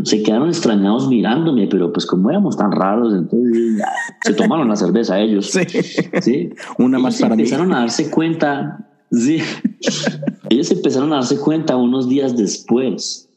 [0.03, 3.83] se quedaron extrañados mirándome, pero pues como éramos tan raros, entonces
[4.23, 5.53] se tomaron la cerveza ellos.
[6.23, 6.51] Sí.
[6.79, 9.39] Una más para empezaron a darse cuenta, sí.
[10.51, 13.29] ellos empezaron a darse cuenta unos días después,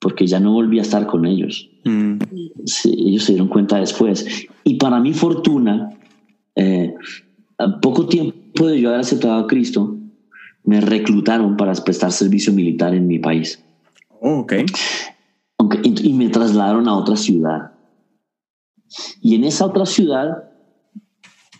[0.00, 1.68] porque ya no volví a estar con ellos.
[1.84, 2.18] Mm.
[2.84, 4.26] ellos se dieron cuenta después.
[4.64, 5.90] Y para mi fortuna,
[6.56, 6.94] eh,
[7.80, 9.96] poco tiempo de yo haber aceptado a Cristo,
[10.64, 13.62] me reclutaron para prestar servicio militar en mi país.
[14.20, 14.54] Oh, ok
[15.82, 17.72] y, me trasladaron a otra ciudad.
[19.20, 20.50] Y en esa otra ciudad,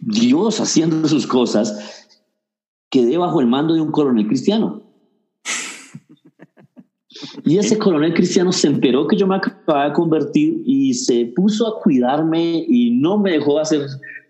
[0.00, 1.97] Dios haciendo sus cosas,
[2.90, 4.82] quedé bajo el mando de un coronel cristiano.
[7.44, 11.66] Y ese coronel cristiano se enteró que yo me acababa de convertir y se puso
[11.66, 13.86] a cuidarme y no me dejó hacer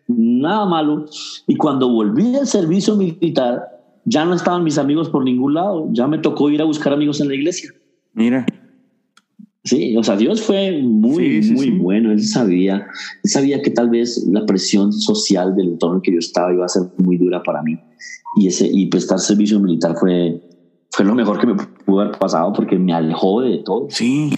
[0.06, 1.06] nada malo.
[1.46, 3.62] Y cuando volví al servicio militar,
[4.04, 5.88] ya no estaban mis amigos por ningún lado.
[5.92, 7.70] Ya me tocó ir a buscar amigos en la iglesia.
[8.14, 8.46] Mira.
[9.68, 12.10] Sí, o sea, Dios fue muy, muy bueno.
[12.10, 12.86] Él sabía,
[13.22, 16.64] él sabía que tal vez la presión social del entorno en que yo estaba iba
[16.64, 17.78] a ser muy dura para mí.
[18.36, 20.40] Y, ese, y prestar servicio militar fue,
[20.90, 23.88] fue lo mejor que me pudo haber pasado porque me alejó de todo.
[23.90, 24.30] Sí.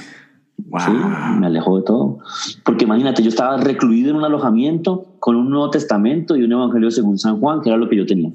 [0.56, 0.90] Sí,
[1.38, 2.18] me alejó de todo.
[2.64, 6.90] Porque imagínate, yo estaba recluido en un alojamiento con un Nuevo Testamento y un Evangelio
[6.90, 8.32] según San Juan, que era lo que yo tenía.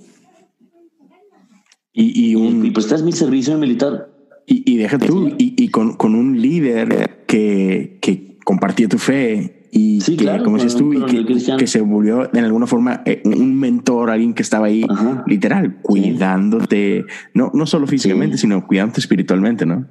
[1.91, 2.65] Y, y, un...
[2.65, 4.14] y, pues este es mi servicio militar.
[4.47, 9.67] Y, y deja tú, y, y con, con, un líder que, que compartía tu fe
[9.71, 11.25] y que, como dices tú, y que,
[11.58, 14.86] que, se volvió en alguna forma eh, un mentor, alguien que estaba ahí
[15.27, 19.86] literal, cuidándote, no, no solo físicamente, sino cuidándote espiritualmente, ¿no?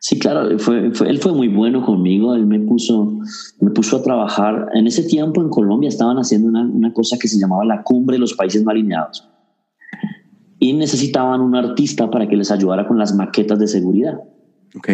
[0.00, 3.18] Sí, claro, fue, fue, él fue muy bueno conmigo, él me puso,
[3.60, 4.68] me puso a trabajar.
[4.74, 8.16] En ese tiempo en Colombia estaban haciendo una, una cosa que se llamaba la cumbre
[8.16, 9.30] de los países no alineados
[10.60, 14.20] y necesitaban un artista para que les ayudara con las maquetas de seguridad.
[14.76, 14.88] Ok.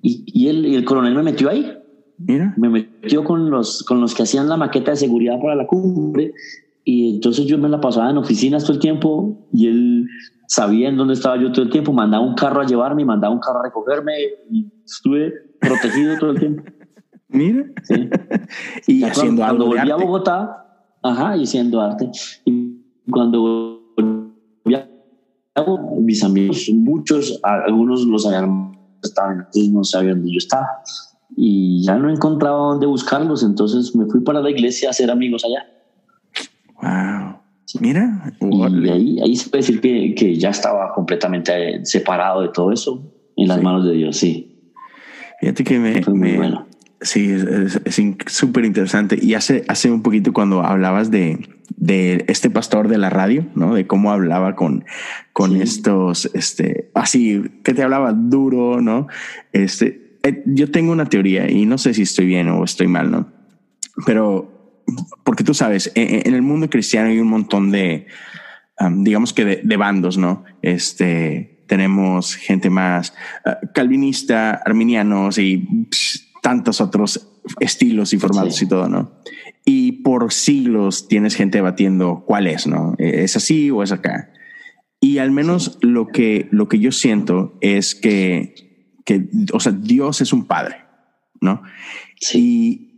[0.00, 1.76] Y, y, el, el, coronel me metió ahí.
[2.18, 2.54] Mira.
[2.56, 6.32] Me metió con los, con los que hacían la maqueta de seguridad para la cumbre.
[6.84, 10.06] Y entonces yo me la pasaba en oficinas todo el tiempo y él
[10.46, 11.92] sabía en dónde estaba yo todo el tiempo.
[11.92, 14.12] Mandaba un carro a llevarme, mandaba un carro a recogerme
[14.52, 16.62] y estuve protegido todo el tiempo.
[17.28, 17.64] Mira.
[17.82, 18.08] Sí.
[18.86, 22.08] y haciendo cuando, algo volví a Bogotá, ajá, y haciendo arte.
[22.44, 23.81] Y cuando
[26.00, 30.68] mis amigos, muchos, algunos los habían estado, entonces no sabían dónde yo estaba.
[31.36, 35.44] Y ya no encontraba dónde buscarlos, entonces me fui para la iglesia a hacer amigos
[35.44, 35.66] allá.
[36.82, 37.36] Wow.
[37.80, 38.34] Mira.
[38.40, 43.02] Y ahí, ahí se puede decir que, que, ya estaba completamente separado de todo eso
[43.36, 44.72] en las manos de Dios, sí.
[45.40, 46.66] Fíjate que me, me, bueno.
[47.02, 47.80] Sí, es
[48.26, 49.18] súper interesante.
[49.20, 53.74] Y hace, hace un poquito cuando hablabas de, de este pastor de la radio, ¿no?
[53.74, 54.84] De cómo hablaba con,
[55.32, 59.08] con estos, este, así, que te hablaba duro, ¿no?
[59.52, 63.10] Este, eh, yo tengo una teoría y no sé si estoy bien o estoy mal,
[63.10, 63.32] ¿no?
[64.06, 64.82] Pero,
[65.24, 68.06] porque tú sabes, e, e, en, el mundo cristiano hay un montón de,
[68.98, 70.44] digamos que de, bandos, ¿no?
[70.62, 75.88] Este, tenemos gente más ah, calvinista, arminianos y
[76.42, 79.12] tantos otros estilos y formatos y todo, ¿no?
[79.64, 82.94] Y por siglos tienes gente debatiendo cuál es, ¿no?
[82.98, 84.30] ¿Es así o es acá?
[85.00, 90.20] Y al menos lo que, lo que yo siento es que, que, o sea, Dios
[90.20, 90.76] es un padre,
[91.40, 91.62] ¿no?
[92.20, 92.38] Sí.
[92.38, 92.91] Y,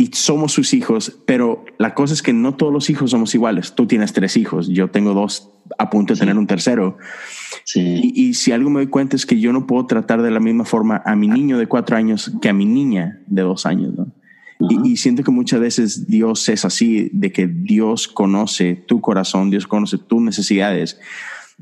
[0.00, 3.74] y somos sus hijos, pero la cosa es que no todos los hijos somos iguales.
[3.74, 6.96] Tú tienes tres hijos, yo tengo dos a punto de tener un tercero.
[7.64, 7.80] Sí.
[7.80, 10.38] Y, y, si algo me doy cuenta es que yo no puedo tratar de la
[10.38, 13.92] misma forma a mi niño de cuatro años que a mi niña de dos años.
[13.98, 14.06] ¿no?
[14.70, 19.50] Y, y, siento que muchas veces Dios es así, de que Dios conoce tu corazón,
[19.50, 21.00] Dios conoce tus necesidades.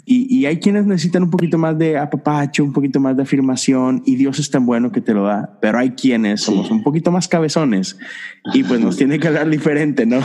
[0.05, 4.03] Y, y, hay quienes necesitan un poquito más de apapacho, un poquito más de afirmación,
[4.05, 5.59] y Dios es tan bueno que te lo da.
[5.61, 6.47] Pero hay quienes sí.
[6.47, 7.99] somos un poquito más cabezones
[8.55, 10.21] y pues nos tiene que hablar diferente, ¿no?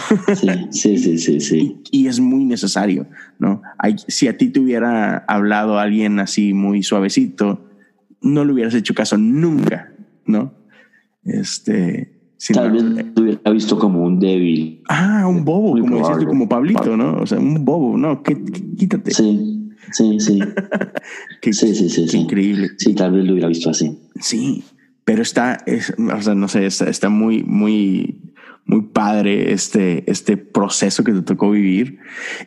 [0.71, 1.81] Sí, sí, sí, sí.
[1.91, 3.07] Y, y, es muy necesario,
[3.39, 3.61] ¿no?
[3.79, 7.65] Hay, si a ti te hubiera hablado alguien así muy suavecito,
[8.21, 9.93] no le hubieras hecho caso nunca,
[10.25, 10.53] ¿no?
[11.23, 12.21] Este,
[12.53, 14.81] Tal vez te hubiera visto como un débil.
[14.89, 17.17] Ah, un bobo, Muy como dices tú, como Pablito, ¿no?
[17.17, 18.43] O sea, un bobo, no, ¿Qué,
[18.77, 19.11] quítate.
[19.11, 19.60] Sí,
[19.91, 20.39] sí, sí.
[21.41, 22.17] qué, sí, sí, sí, qué sí.
[22.17, 22.71] increíble.
[22.77, 23.97] Sí, tal vez lo hubiera visto así.
[24.19, 24.63] Sí,
[25.05, 28.33] pero está, es, o sea, no sé, está, está muy, muy,
[28.65, 31.99] muy padre este, este proceso que te tocó vivir.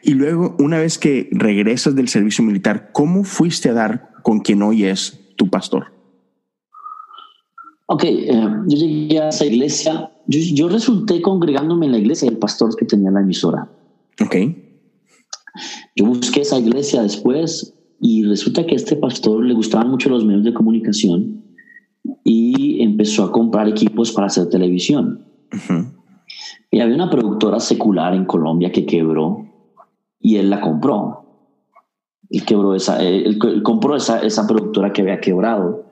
[0.02, 4.62] Y luego, una vez que regresas del servicio militar, ¿cómo fuiste a dar con quien
[4.62, 5.92] hoy es tu pastor?
[7.86, 12.38] Ok, eh, yo llegué a esa iglesia, yo, yo, resulté congregándome en la iglesia del
[12.38, 13.68] pastor que tenía la emisora.
[14.22, 14.36] Ok.
[15.96, 20.24] Yo busqué esa iglesia después y resulta que a este pastor le gustaban mucho los
[20.24, 21.44] medios de comunicación
[22.24, 25.24] y empezó a comprar equipos para hacer televisión.
[25.52, 25.92] Uh -huh.
[26.70, 29.46] Y había una productora secular en Colombia que quebró
[30.20, 31.20] y él la compró.
[32.30, 35.84] Él quebró esa, él, él compró esa, esa productora que había quebrado.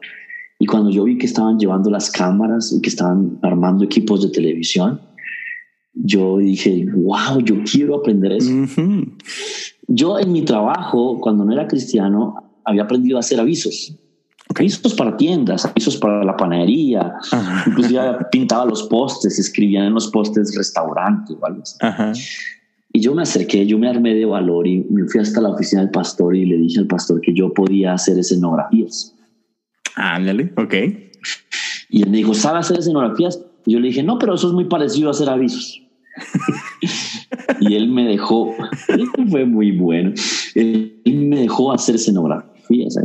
[0.59, 4.31] Y cuando yo vi que estaban llevando las cámaras y que estaban armando equipos de
[4.31, 5.01] televisión,
[5.95, 8.51] yo dije, wow, yo quiero aprender eso.
[8.51, 9.13] Uh -huh.
[9.89, 12.35] Yo en mi trabajo, cuando no era cristiano,
[12.65, 13.95] había aprendido a hacer avisos.
[14.49, 14.67] Okay.
[14.67, 17.15] Avisos para tiendas, avisos para la panadería.
[17.33, 18.29] Uh -huh.
[18.31, 21.77] Pintaba los postes, escribía en los postes restaurante o algo así.
[21.83, 22.49] Uh -huh.
[22.95, 25.81] Y yo me acerqué, yo me armé de valor y me fui hasta la oficina
[25.81, 29.15] del pastor y le dije al pastor que yo podía hacer escenografías.
[29.97, 30.75] Ándale, ok.
[31.89, 33.41] Y él me dijo, ¿sabe hacer escenografías?
[33.65, 35.82] Y yo le dije, no, pero eso es muy parecido a hacer avisos.
[37.61, 38.55] Y él me dejó,
[39.31, 40.13] fue muy bueno,
[40.55, 42.97] él me dejó hacer escenografías,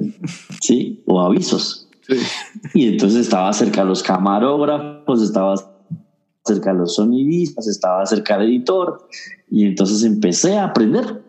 [0.62, 1.02] ¿sí?
[1.06, 1.88] O avisos.
[2.02, 2.16] Sí.
[2.74, 5.56] Y entonces estaba cerca de los camarógrafos, estaba
[6.46, 9.08] cerca de los sonidistas, estaba cerca del editor.
[9.52, 11.22] Y entonces empecé a aprender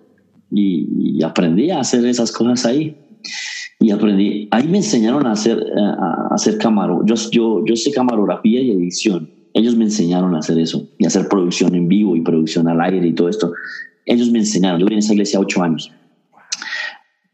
[0.51, 2.97] y, y aprendí a hacer esas cosas ahí
[3.81, 4.49] y aprendí.
[4.51, 7.03] Ahí me enseñaron a hacer, a hacer camaro.
[7.05, 9.31] Yo, yo, yo sé camarografía y edición.
[9.55, 13.07] Ellos me enseñaron a hacer eso y hacer producción en vivo y producción al aire
[13.07, 13.53] y todo esto.
[14.05, 14.81] Ellos me enseñaron.
[14.81, 15.93] Yo vine a esa iglesia ocho años.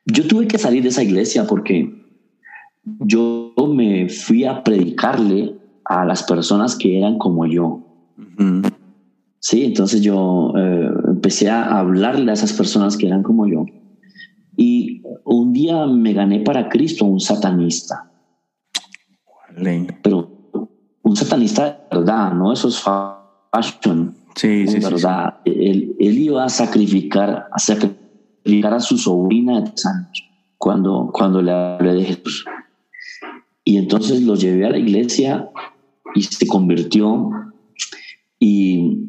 [0.06, 1.92] Yo tuve que salir de esa iglesia porque
[3.00, 7.80] yo me fui a predicarle a las personas que eran como yo.
[8.16, 8.72] Uh -huh.
[9.40, 13.66] Sí, entonces yo eh, empecé a hablarle a esas personas que eran como yo.
[14.56, 18.10] Y un día me gané para Cristo un satanista.
[19.54, 19.86] Vale.
[20.02, 20.23] Pero
[21.14, 24.16] un satanista de verdad, no esos fashion.
[24.34, 25.34] Sí, sí, verdad.
[25.44, 25.64] Sí, sí.
[25.64, 30.24] Él, él, iba a sacrificar, a sacrificar a su sobrina de tres años
[30.58, 32.44] cuando, cuando le hablé de Jesús.
[33.62, 35.48] Y entonces lo llevé a la iglesia
[36.16, 37.30] y se convirtió.
[38.40, 39.08] Y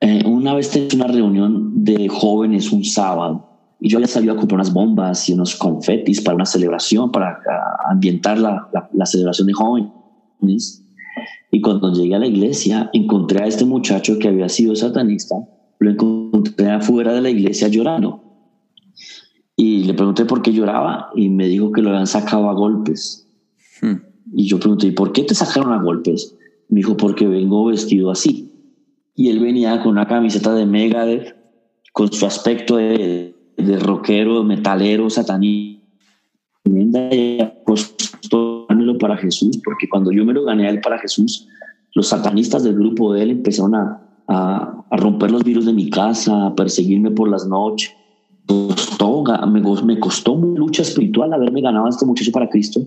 [0.00, 3.47] eh, una vez tenía una reunión de jóvenes un sábado
[3.80, 7.40] y yo había salido a comprar unas bombas y unos confetis para una celebración, para
[7.88, 10.84] ambientar la, la, la, celebración de jóvenes.
[11.50, 15.36] Y cuando llegué a la iglesia, encontré a este muchacho que había sido satanista,
[15.78, 18.24] lo encontré afuera de la iglesia llorando.
[19.54, 23.28] Y le pregunté por qué lloraba y me dijo que lo habían sacado a golpes.
[23.80, 23.96] Hmm.
[24.32, 26.36] Y yo pregunté, ¿y por qué te sacaron a golpes?
[26.68, 28.52] Me dijo, porque vengo vestido así.
[29.14, 31.36] Y él venía con una camiseta de Megadeth,
[31.92, 35.78] con su aspecto de, de rockero, metalero, satanista,
[36.64, 38.66] y apostó
[38.98, 41.46] para Jesús, porque cuando yo me lo gané a él para Jesús,
[41.94, 45.88] los satanistas del grupo de él empezaron a, a, a romper los virus de mi
[45.90, 47.92] casa, a perseguirme por las noches.
[48.46, 52.80] Costó, me, me costó lucha espiritual haberme ganado a este muchacho para Cristo.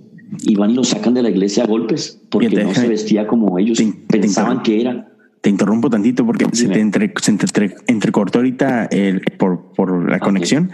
[0.43, 3.59] Y van y lo sacan de la iglesia a golpes porque no se vestía como
[3.59, 5.10] ellos pensaban que era
[5.41, 10.17] te interrumpo tantito porque se te, entre, se entre, entrecortó ahorita el, por, por la
[10.17, 10.19] okay.
[10.19, 10.71] conexión.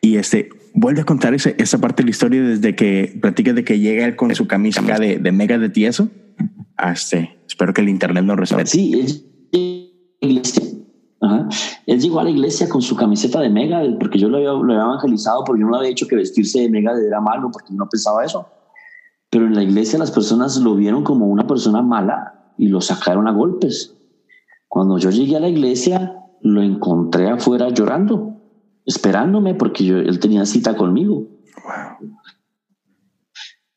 [0.00, 3.64] Y este vuelve a contar ese, esa parte de la historia desde que platica de
[3.64, 6.08] que llega él con su camisa de, de mega de tieso.
[6.76, 8.64] Hasta espero que el internet no resuelva.
[8.64, 9.24] Sí es,
[11.86, 14.72] Él llegó a la iglesia con su camiseta de Mega, porque yo lo había, lo
[14.72, 17.74] había evangelizado, porque yo no le había dicho que vestirse de Mega era malo, porque
[17.74, 18.46] no pensaba eso.
[19.28, 23.26] Pero en la iglesia las personas lo vieron como una persona mala y lo sacaron
[23.26, 23.96] a golpes.
[24.68, 28.36] Cuando yo llegué a la iglesia, lo encontré afuera llorando,
[28.84, 31.26] esperándome, porque yo, él tenía cita conmigo.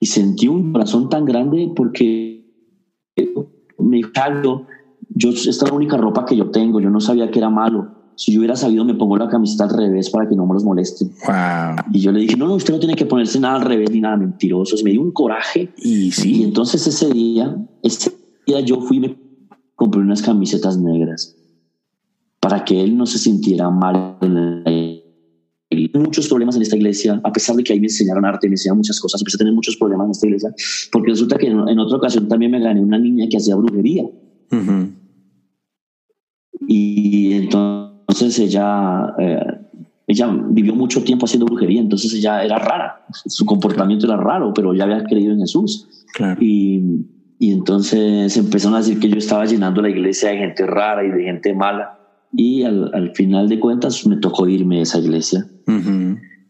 [0.01, 2.45] Y sentí un corazón tan grande porque
[3.79, 4.11] me dijo,
[5.15, 8.11] yo, esta es la única ropa que yo tengo, yo no sabía que era malo.
[8.15, 10.65] Si yo hubiera sabido, me pongo la camiseta al revés para que no me los
[10.65, 11.05] moleste.
[11.93, 14.01] Y yo le dije, no, no, usted no tiene que ponerse nada al revés ni
[14.01, 14.75] nada mentiroso.
[14.84, 15.73] me dio un coraje.
[15.77, 16.41] Y sí.
[16.41, 19.17] Y entonces ese día, ese día yo fui y me
[19.75, 21.35] compré unas camisetas negras
[22.39, 24.17] para que él no se sintiera mal
[25.93, 28.77] muchos problemas en esta iglesia, a pesar de que ahí me enseñaron arte, me enseñaron
[28.77, 30.53] muchas cosas, empecé a tener muchos problemas en esta iglesia,
[30.91, 34.03] porque resulta que en, otra ocasión también me gané una niña que hacía brujería.
[36.67, 39.39] Y entonces ella, eh,
[40.07, 44.73] ella vivió mucho tiempo haciendo brujería, entonces ella era rara, su comportamiento era raro, pero
[44.73, 45.87] ya había creído en Jesús.
[46.39, 46.81] Y,
[47.43, 51.11] y entonces empezaron a decir que yo estaba llenando la iglesia de gente rara y
[51.11, 51.99] de gente mala.
[52.31, 55.45] Y al, al final de cuentas me tocó irme de esa iglesia.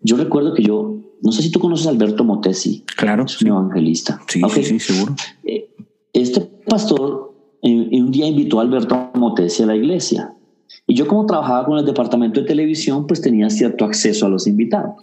[0.01, 2.83] Yo recuerdo que yo, no sé si tú conoces a Alberto Motesi.
[2.95, 3.25] Claro.
[3.25, 4.21] Es un evangelista.
[4.27, 5.15] Sí, sí, seguro.
[5.43, 5.67] Eh,
[6.13, 7.33] este pastor
[7.63, 10.31] un día invitó a Alberto Motesi a la iglesia.
[10.85, 14.45] Y yo como trabajaba con el departamento de televisión, pues tenía cierto acceso a los
[14.45, 14.93] invitados.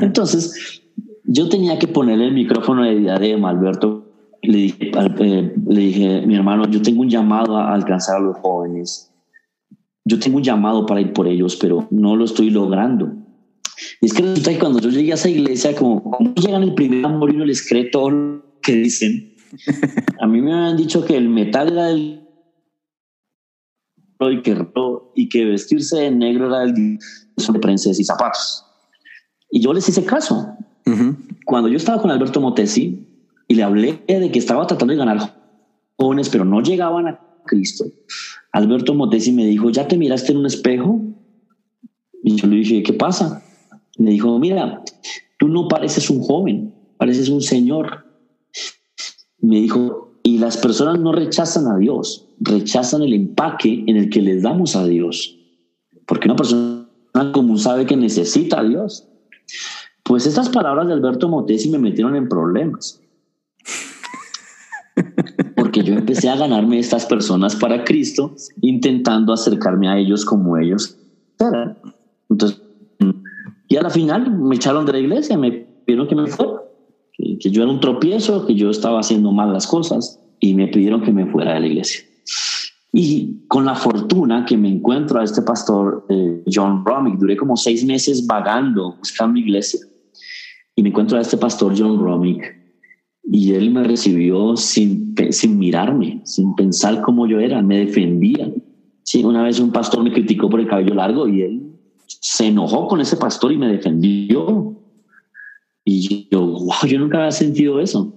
[0.00, 0.80] Entonces,
[1.24, 4.06] yo tenía que ponerle el micrófono de diadema a Alberto.
[4.42, 8.36] Le dije, eh, le dije, mi hermano, yo tengo un llamado a alcanzar a los
[8.38, 9.12] jóvenes.
[10.04, 13.12] Yo tengo un llamado para ir por ellos, pero no lo estoy logrando.
[14.00, 16.74] Y es que resulta que cuando yo llegué a esa iglesia, como, como llegan el
[16.74, 19.34] primer amor y no les cree todo lo que dicen,
[20.20, 22.20] a mí me habían dicho que el metal era el
[24.28, 24.66] y que,
[25.14, 28.64] y que vestirse de negro era el de prenses y zapatos.
[29.50, 30.54] Y yo les hice caso.
[31.46, 33.06] Cuando yo estaba con Alberto Motesi
[33.50, 35.36] y le hablé de que estaba tratando de ganar
[35.96, 37.84] jóvenes, pero no llegaban a Cristo,
[38.52, 41.00] Alberto Motesi me dijo, ¿ya te miraste en un espejo?
[42.22, 43.42] Y yo le dije, ¿qué pasa?
[43.98, 44.84] Me dijo, mira,
[45.36, 48.06] tú no pareces un joven, pareces un señor
[49.40, 54.22] me dijo, y las personas no rechazan a Dios, rechazan el empaque en el que
[54.22, 55.36] les damos a Dios.
[56.06, 56.86] Porque una persona
[57.32, 59.08] común sabe que necesita a Dios.
[60.04, 63.00] Pues estas palabras de Alberto Motesi me metieron en problemas.
[65.56, 70.98] Porque yo empecé a ganarme estas personas para Cristo, intentando acercarme a ellos como ellos
[72.28, 72.60] Entonces,
[73.68, 76.60] y a la final me echaron de la iglesia, me pidieron que me fuera
[77.38, 81.02] que, yo era un tropiezo, que yo estaba haciendo mal las cosas y me pidieron
[81.02, 82.02] que me fuera de la iglesia.
[82.92, 87.56] Y con la fortuna que me encuentro a este pastor eh, John Romick, duré como
[87.56, 89.80] seis meses vagando, buscando iglesia.
[90.74, 92.59] Y me encuentro a este pastor John Romick
[93.22, 98.52] y él me recibió sin, sin mirarme, sin pensar cómo yo era, me defendía.
[99.02, 101.70] Sí, una vez un pastor me criticó por el cabello largo y él
[102.06, 104.76] se enojó con ese pastor y me defendió.
[105.84, 108.14] Y yo, wow, yo nunca había sentido eso.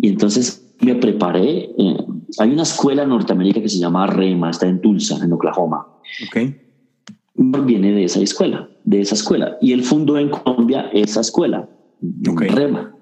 [0.00, 1.70] Y entonces me preparé.
[1.76, 1.96] Eh,
[2.38, 5.86] hay una escuela en Norteamérica que se llama REMA, está en Tulsa, en Oklahoma.
[6.28, 6.56] Okay.
[7.34, 9.56] Viene de esa escuela, de esa escuela.
[9.60, 11.68] Y él fundó en Colombia esa escuela,
[12.00, 12.94] REMA.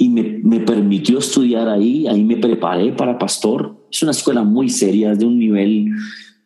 [0.00, 3.76] Y me, me, permitió estudiar ahí, ahí me preparé para pastor.
[3.90, 5.88] Es una escuela muy seria, es de un nivel...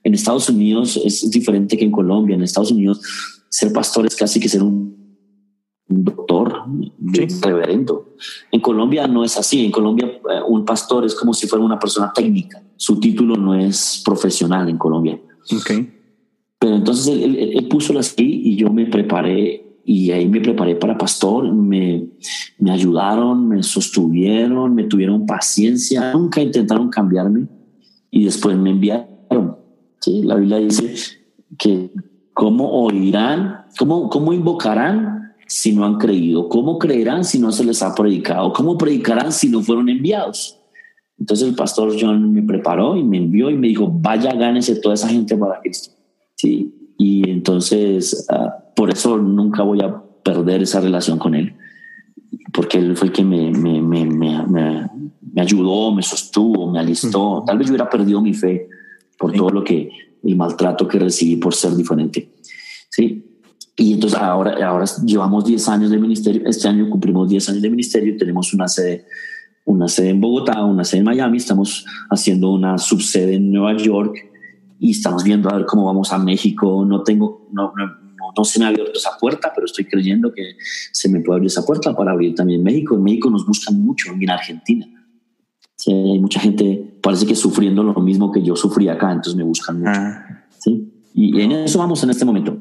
[0.04, 2.34] En Estados Unidos es diferente que en Colombia.
[2.34, 3.00] En Estados Unidos
[3.48, 4.92] ser pastor es casi que ser un
[5.86, 6.92] doctor, un
[7.42, 8.14] reverendo.
[8.50, 9.64] En Colombia no es así.
[9.64, 12.62] En Colombia eh, un pastor es como si fuera una persona técnica.
[12.76, 15.20] Su título no es profesional en Colombia.
[15.60, 15.92] Okay.
[16.58, 20.96] Pero entonces él, puso las así y yo me preparé y ahí me preparé para
[20.96, 21.52] pastor.
[21.52, 22.08] Me,
[22.58, 26.12] me ayudaron, me sostuvieron, me tuvieron paciencia.
[26.12, 27.48] Nunca intentaron cambiarme
[28.10, 29.56] y después me enviaron.
[30.00, 30.22] ¿sí?
[30.22, 30.94] La Biblia dice
[31.58, 31.90] que
[32.32, 35.22] cómo oirán, cómo, cómo invocarán
[35.52, 36.48] si no han creído?
[36.48, 38.52] ¿Cómo creerán si no se les ha predicado?
[38.54, 40.58] ¿Cómo predicarán si no fueron enviados?
[41.18, 44.94] Entonces el pastor John me preparó y me envió y me dijo, vaya, gánese toda
[44.94, 45.92] esa gente para Cristo.
[46.36, 51.54] Sí, y entonces ah, por eso nunca voy a perder esa relación con él,
[52.52, 57.42] porque él fue el que me, me, me, me, ayudó, me sostuvo, me alistó.
[57.46, 58.68] Tal vez yo hubiera perdido mi fe
[59.18, 59.90] por todo lo que,
[60.22, 62.32] el maltrato que recibí por ser diferente.
[62.90, 63.24] Sí,
[63.76, 67.70] y entonces ahora, ahora llevamos 10 años de ministerio, este año cumplimos 10 años de
[67.70, 69.06] ministerio, tenemos una sede,
[69.64, 74.14] una sede en Bogotá, una sede en Miami, estamos haciendo una subsede en Nueva York
[74.78, 76.84] y estamos viendo a ver cómo vamos a México.
[76.84, 78.01] No tengo, no, no,
[78.36, 80.56] no, se me ha abierto esa puerta, pero estoy creyendo que
[80.92, 82.94] se me puede abrir esa puerta para abrir también México.
[82.94, 84.86] En México nos buscan mucho, en Argentina.
[85.86, 89.80] hay mucha gente, parece que sufriendo lo mismo que yo sufrí acá, entonces me buscan
[89.80, 89.92] mucho.
[89.94, 90.44] Ah.
[90.58, 90.92] ¿sí?
[91.14, 92.58] Y en eso vamos en este momento.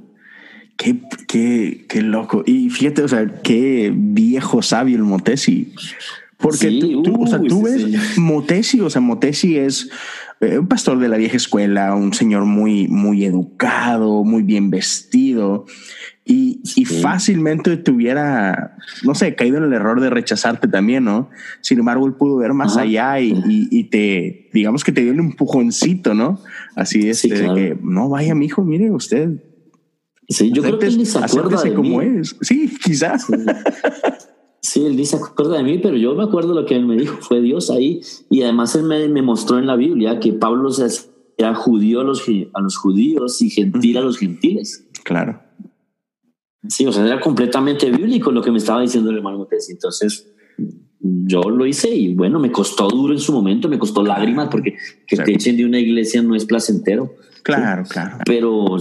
[0.77, 2.43] Qué, qué, qué loco.
[2.45, 5.73] Y fíjate, o sea, qué viejo sabio el Motesi.
[6.41, 7.85] Porque tú, o sea, tú ves
[8.17, 9.89] Motesi, o sea, Motesi es
[10.39, 15.65] eh, un pastor de la vieja escuela, un señor muy, muy educado, muy bien vestido
[16.23, 21.29] y, y fácilmente tuviera, no sé, caído en el error de rechazarte también, ¿no?
[21.61, 25.19] Sin embargo, él pudo ver más allá y, y, te, digamos que te dio un
[25.19, 26.39] empujoncito, ¿no?
[26.75, 29.43] Así es, este, de que no vaya, mi hijo, mire usted.
[30.29, 32.37] Sí, yo creo que él se acuerda de como es.
[32.41, 33.25] Sí, quizás.
[34.61, 37.17] Sí, él dice, acuerda de mí, pero yo me acuerdo lo que él me dijo,
[37.21, 38.01] fue Dios ahí.
[38.29, 42.03] Y además él me, me mostró en la Biblia que Pablo se hacía judío a
[42.03, 44.87] los, a los judíos y gentil a los gentiles.
[45.03, 45.41] Claro.
[46.67, 49.67] Sí, o sea, era completamente bíblico lo que me estaba diciendo el hermano Motes.
[49.71, 50.31] Entonces,
[50.99, 54.75] yo lo hice y bueno, me costó duro en su momento, me costó lágrimas porque
[55.07, 57.15] que te echen de una iglesia no es placentero.
[57.41, 58.17] Claro, claro.
[58.25, 58.77] Pero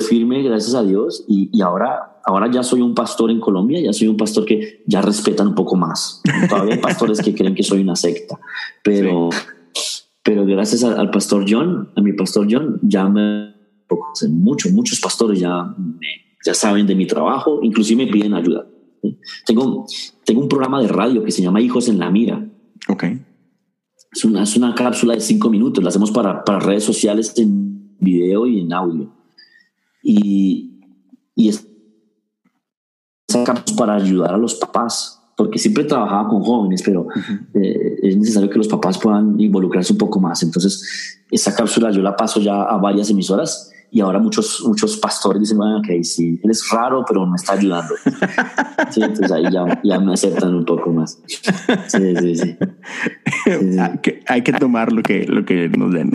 [0.00, 3.92] firme, gracias a Dios, y, y ahora ahora ya soy un pastor en Colombia, ya
[3.92, 6.20] soy un pastor que ya respetan un poco más.
[6.48, 8.38] Todavía hay pastores que creen que soy una secta,
[8.84, 9.30] pero,
[10.22, 13.54] pero gracias al, pastor John, a mi pastor John, ya me
[14.28, 15.74] muchos, muchos pastores ya,
[16.44, 18.66] ya saben de mi trabajo, inclusive me piden ayuda.
[19.46, 19.86] Tengo,
[20.26, 22.46] tengo un programa de radio que se llama Hijos en la Mira.
[22.88, 23.04] Ok.
[24.12, 27.96] Es una, es una cápsula de cinco minutos, la hacemos para, para redes sociales en
[28.00, 29.14] video y en audio.
[30.02, 30.82] Y,
[31.34, 31.67] y es
[33.28, 37.06] sacamos para ayudar a los papás, porque siempre trabajaba con jóvenes, pero
[37.54, 40.42] eh, es necesario que los papás puedan involucrarse un poco más.
[40.42, 45.40] Entonces, esa cápsula yo la paso ya a varias emisoras y ahora muchos, muchos pastores
[45.40, 47.94] dicen, bueno, ok, sí, él es raro, pero me está ayudando.
[48.90, 51.18] sí, entonces ahí ya, ya, me aceptan un poco más.
[51.86, 52.56] Sí, sí, sí.
[53.78, 56.12] Hay, que, hay que tomar lo que, lo que nos den.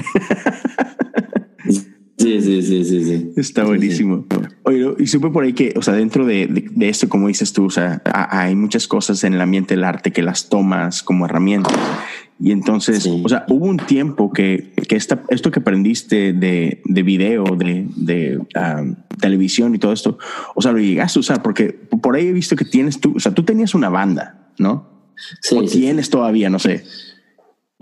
[2.23, 3.33] Sí, sí, sí, sí, sí.
[3.35, 4.25] Está buenísimo.
[4.63, 7.65] Oye, y supe por ahí que, o sea, dentro de, de, esto, como dices tú,
[7.65, 11.73] o sea, hay muchas cosas en el ambiente del arte que las tomas como herramientas.
[12.39, 17.03] Y entonces, o sea, hubo un tiempo que, que esta, esto que aprendiste de, de
[17.03, 18.39] video, de, de
[19.19, 20.17] televisión y todo esto,
[20.55, 23.19] o sea, lo llegaste a usar, porque por ahí he visto que tienes tú, o
[23.19, 25.11] sea, tú tenías una banda, ¿no?
[25.41, 25.55] Sí.
[25.57, 26.85] O tienes todavía, no sé.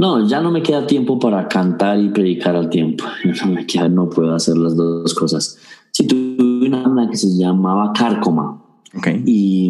[0.01, 3.03] No, ya no me queda tiempo para cantar y predicar al tiempo.
[3.45, 5.59] No me queda, no puedo hacer las dos cosas.
[5.91, 8.65] Sí, tuve una banda que se llamaba Cárcoma.
[8.97, 9.21] Okay.
[9.27, 9.69] Y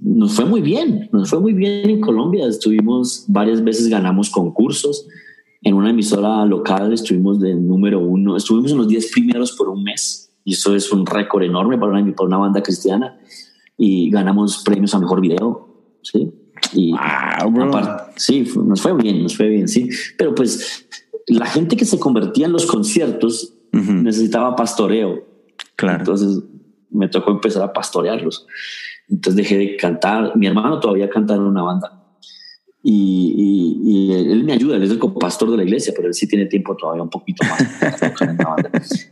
[0.00, 2.46] nos fue muy bien, nos fue muy bien en Colombia.
[2.46, 5.08] Estuvimos varias veces, ganamos concursos.
[5.62, 9.82] En una emisora local estuvimos de número uno, estuvimos en los 10 primeros por un
[9.82, 10.32] mes.
[10.44, 13.18] Y eso es un récord enorme para una, para una banda cristiana.
[13.76, 15.66] Y ganamos premios a mejor video.
[16.02, 16.32] ¿sí?
[16.74, 16.94] Y
[18.16, 19.88] sí, nos fue bien, nos fue bien, sí.
[20.16, 20.88] Pero pues
[21.26, 25.24] la gente que se convertía en los conciertos necesitaba pastoreo.
[25.76, 26.00] Claro.
[26.00, 26.42] Entonces
[26.90, 28.46] me tocó empezar a pastorearlos.
[29.08, 30.36] Entonces dejé de cantar.
[30.36, 31.98] Mi hermano todavía canta en una banda.
[32.84, 36.26] Y, y, él me ayuda, él es el pastor de la iglesia, pero él sí
[36.26, 37.62] tiene tiempo todavía un poquito más.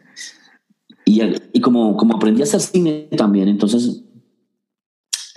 [1.04, 1.22] y,
[1.52, 4.02] y como, como aprendí a hacer cine también, entonces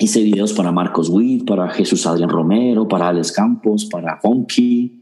[0.04, 5.02] Hice videos para Marcos Witt, para Jesús Adrián Romero, para Alex Campos, para Funky.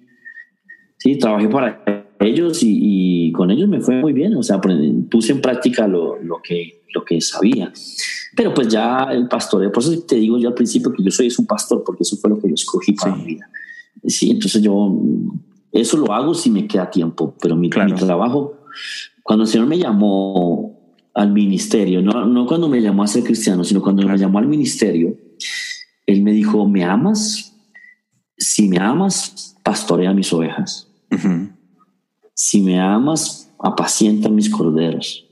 [1.00, 1.84] Sí, trabajé para
[2.20, 4.36] ellos y, con ellos me fue muy bien.
[4.36, 4.62] O sea,
[5.10, 7.74] puse en práctica lo, lo, que, lo que sabía.
[8.36, 11.34] Pero pues ya el pastoreo, por eso te digo yo al principio que yo soy
[11.36, 13.50] un pastor, porque eso fue lo que yo escogí para mi vida.
[14.06, 15.02] Sí, entonces yo
[15.72, 18.54] eso lo hago si me queda tiempo, pero mi, mi trabajo,
[19.24, 20.81] cuando el Señor me llamó
[21.14, 24.48] al ministerio, no, no cuando me llamó a ser cristiano, sino cuando me llamó al
[24.48, 25.16] ministerio,
[26.06, 27.54] él me dijo, ¿me amas?
[28.38, 30.88] Si me amas, pastorea mis ovejas.
[32.34, 35.26] Si me amas, apacienta mis corderos.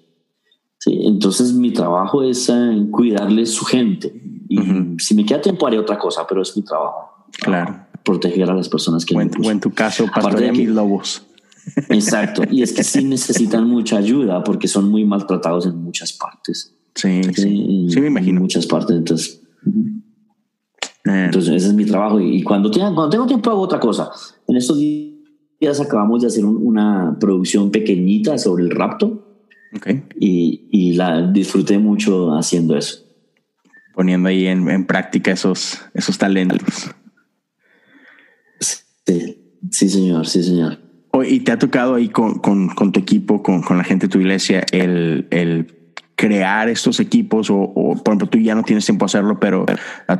[0.78, 4.14] Sí, entonces mi trabajo es eh, cuidarle su gente.
[4.48, 4.60] Y
[5.00, 7.28] si me queda tiempo haré otra cosa, pero es mi trabajo.
[7.32, 7.86] Claro.
[8.04, 9.16] Proteger a las personas que...
[9.16, 11.24] O en, en tu caso, pastorea mis lobos.
[11.90, 12.44] Exacto.
[12.50, 16.76] Y es que sí necesitan mucha ayuda porque son muy maltratados en muchas partes.
[16.96, 18.38] Sí, sí, sí, me imagino.
[18.38, 18.96] En muchas partes.
[18.96, 19.42] Entonces,
[21.06, 21.26] eh.
[21.26, 22.20] entonces ese es mi trabajo.
[22.20, 24.10] Y cuando, tengo, cuando tengo tiempo hago otra cosa.
[24.48, 29.26] En estos días acabamos de hacer una producción pequeñita sobre el rapto.
[29.76, 30.04] Okay.
[30.20, 33.06] Y, y, la disfruté mucho haciendo eso.
[33.94, 36.90] Poniendo ahí en, en práctica esos, esos talentos.
[38.60, 39.38] Sí,
[39.72, 40.89] sí, señor, sí, señor.
[41.24, 44.20] Y te ha tocado ahí con, con, tu equipo, con, con, la gente de tu
[44.20, 45.80] iglesia, el, el
[46.20, 49.66] crear estos equipos o, por ejemplo tú ya no tienes tiempo a hacerlo, pero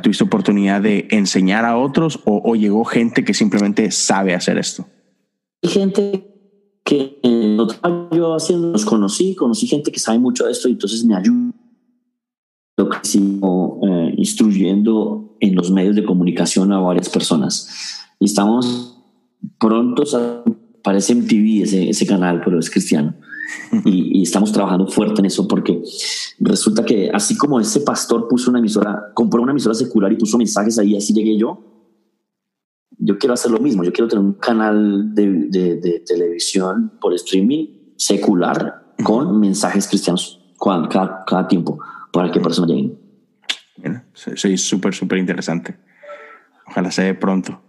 [0.02, 4.86] tuviste oportunidad de enseñar a otros o, llegó gente que simplemente sabe hacer esto?
[5.62, 6.26] Hay gente
[6.84, 7.58] que eh,
[8.12, 11.52] yo haciendo los conocí, conocí gente que sabe mucho de esto y entonces me ayudó
[12.78, 18.06] eh, instruyendo en los medios de comunicación a varias personas.
[18.18, 18.96] Y estamos
[19.58, 20.42] prontos a,
[20.82, 23.14] parece MTV ese, ese canal, pero es cristiano
[23.84, 25.82] y, estamos trabajando fuerte en eso porque
[26.38, 30.38] resulta que así como ese pastor puso una emisora, compró una emisora secular y puso
[30.38, 31.64] mensajes ahí, así llegué yo,
[32.98, 37.94] yo quiero hacer lo mismo, yo quiero tener un canal de, de, televisión por streaming
[37.96, 41.78] secular con mensajes cristianos cada, cada, tiempo
[42.12, 42.98] para que personas lleguen.
[44.12, 45.78] soy súper, súper interesante.
[46.66, 47.62] Ojalá sea pronto.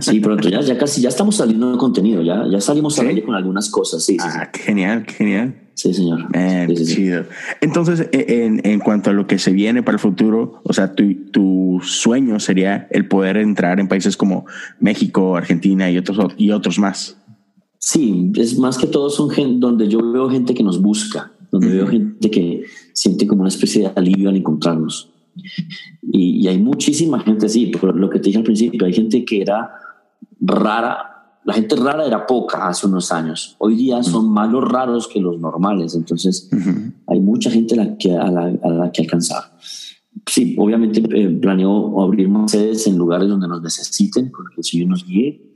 [0.00, 3.34] Sí, pronto, ya, ya casi, ya estamos saliendo de contenido, ya, ya salimos a con
[3.34, 4.16] algunas cosas, sí.
[4.20, 5.54] ah, genial, genial.
[5.74, 6.28] Sí, señor.
[6.84, 7.24] chido.
[7.60, 10.94] Entonces, e, en, en, cuanto a lo que se viene para el futuro, o sea,
[10.94, 14.46] tu, tu sueño sería el poder entrar en países como
[14.78, 17.16] México, Argentina y otros, y otros más.
[17.78, 21.68] Sí, es más que todo son gente donde yo veo gente que nos busca, donde
[21.68, 22.62] veo gente que
[22.92, 25.10] siente como una especie de alivio al encontrarnos.
[26.02, 29.42] Y, hay muchísima gente así, por lo que te dije al principio, hay gente que
[29.42, 29.70] era
[30.40, 31.10] rara.
[31.44, 33.56] La gente rara era poca hace unos años.
[33.58, 35.94] Hoy día son más los raros que los normales.
[35.94, 36.48] Entonces,
[37.06, 39.42] hay mucha gente a la, que, a la, que alcanzar.
[40.26, 44.88] Sí, obviamente eh, planeo abrir más sedes en lugares donde nos necesiten, porque el Señor
[44.88, 45.52] nos guíe.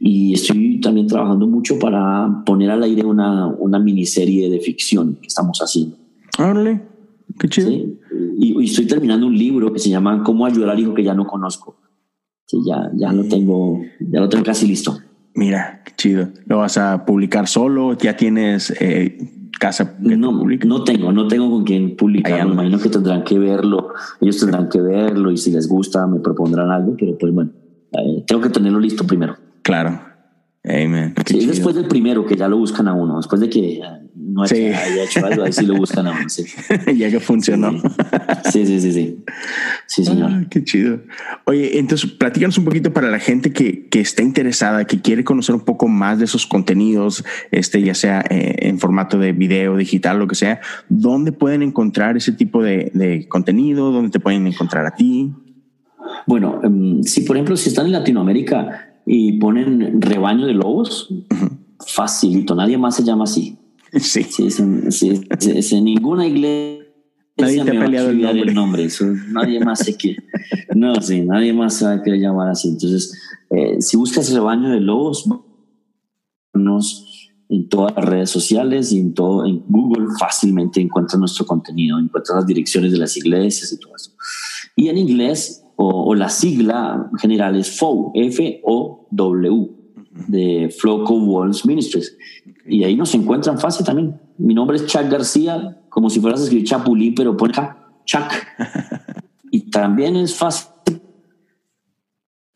[0.00, 5.26] Y estoy también trabajando mucho para poner al aire una, una miniserie de ficción que
[5.26, 5.96] estamos haciendo.
[6.38, 6.80] Órale,
[7.38, 7.70] qué chido.
[8.38, 11.26] Y, estoy terminando un libro que se llama Cómo ayudar al hijo que ya no
[11.26, 11.76] conozco.
[12.46, 14.98] Sí, ya, ya lo tengo, ya lo tengo casi listo.
[15.34, 16.28] Mira, qué chido.
[16.46, 17.96] ¿Lo vas a publicar solo?
[17.96, 19.18] ¿Ya tienes eh,
[19.58, 19.96] casa?
[20.00, 22.48] no, no tengo, no tengo con quién publicarlo.
[22.48, 23.92] Me imagino que tendrán que verlo.
[24.20, 27.50] Ellos tendrán que verlo y si les gusta me propondrán algo, pero pues bueno,
[27.92, 29.36] eh, tengo que tenerlo listo primero.
[29.62, 30.07] Claro.
[30.68, 31.14] Amen.
[31.24, 33.80] Sí, después del primero que ya lo buscan a uno, después de que
[34.14, 36.28] no haya hecho algo, ahí sí lo buscan a uno.
[36.28, 36.44] Sí.
[36.96, 37.72] ya que funcionó.
[38.52, 39.24] Sí, sí, sí, sí.
[39.86, 40.30] Sí, señor.
[40.30, 41.00] Ah, qué chido.
[41.44, 45.54] Oye, entonces platícanos un poquito para la gente que, que está interesada, que quiere conocer
[45.54, 50.18] un poco más de esos contenidos, este, ya sea eh, en formato de video, digital,
[50.18, 50.60] lo que sea,
[50.90, 53.90] ¿dónde pueden encontrar ese tipo de, de contenido?
[53.90, 55.32] ¿Dónde te pueden encontrar a ti?
[56.26, 61.08] Bueno, um, si por ejemplo, si están en Latinoamérica, y ponen rebaño de lobos,
[61.84, 63.56] facilito, nadie más se llama así.
[63.98, 64.22] Sí.
[64.22, 66.84] sí, en ninguna iglesia
[67.38, 68.86] nadie te ha peleado el nombre.
[69.28, 70.22] nadie más se quiere.
[70.74, 72.68] No, sí, nadie más se va a querer llamar así.
[72.68, 73.18] Entonces,
[73.50, 75.24] eh, si buscas rebaño de lobos,
[76.52, 77.04] nos
[77.48, 82.36] en todas las redes sociales y en todo en Google fácilmente encuentras nuestro contenido, encuentras
[82.36, 84.12] las direcciones de las iglesias y todo eso.
[84.76, 89.70] Y en inglés o, la sigla general es FOW, F-O-W,
[90.26, 92.16] de Floco Walls Ministries.
[92.66, 94.20] Y ahí nos encuentran fácil también.
[94.38, 98.28] Mi nombre es Chuck García, como si fueras a escribir Chapulí, pero pon acá, Chuck.
[99.52, 100.68] y también es fácil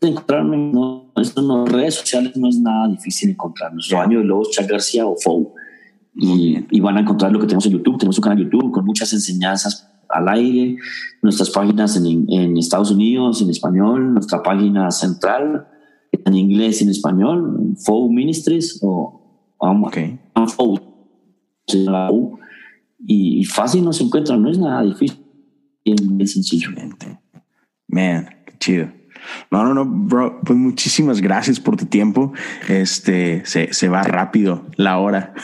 [0.01, 0.57] encontrarme.
[0.57, 3.89] No, esto en redes sociales no es nada difícil encontrarnos.
[3.89, 5.55] Baño de Lobos, Chuck García o FOW.
[6.17, 7.99] Y, y, van a encontrar lo que tenemos en YouTube.
[7.99, 10.77] Tenemos un canal de YouTube con muchas enseñanzas al aire,
[11.23, 15.67] nuestras páginas en, en, Estados Unidos en español, nuestra página central
[16.13, 19.23] en inglés y en español, FOU Ministries o
[19.59, 20.19] okay.
[22.99, 25.25] y fácil nos encuentra, no es nada difícil,
[25.85, 26.71] es sencillo.
[27.89, 29.02] Man, qué chido.
[29.51, 30.41] No, no, no, bro.
[30.45, 32.33] Pues muchísimas gracias por tu tiempo.
[32.69, 35.35] Este se, se va rápido la hora.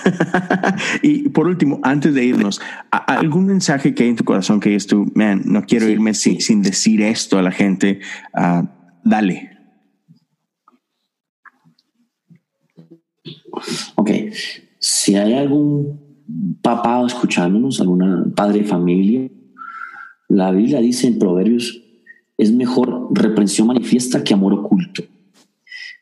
[1.02, 2.60] y por último, antes de irnos,
[2.90, 6.40] ¿algún mensaje que hay en tu corazón que es tú, man, no quiero irme sin,
[6.40, 8.00] sin, decir esto a la gente?
[8.34, 8.66] Uh,
[9.04, 9.50] dale.
[13.96, 14.10] Ok.
[14.80, 19.28] Si hay algún papá escuchándonos, alguna padre de familia,
[20.28, 21.82] la Biblia dice en Proverbios
[22.38, 22.87] es mejor
[23.18, 25.02] reprensión manifiesta que amor oculto.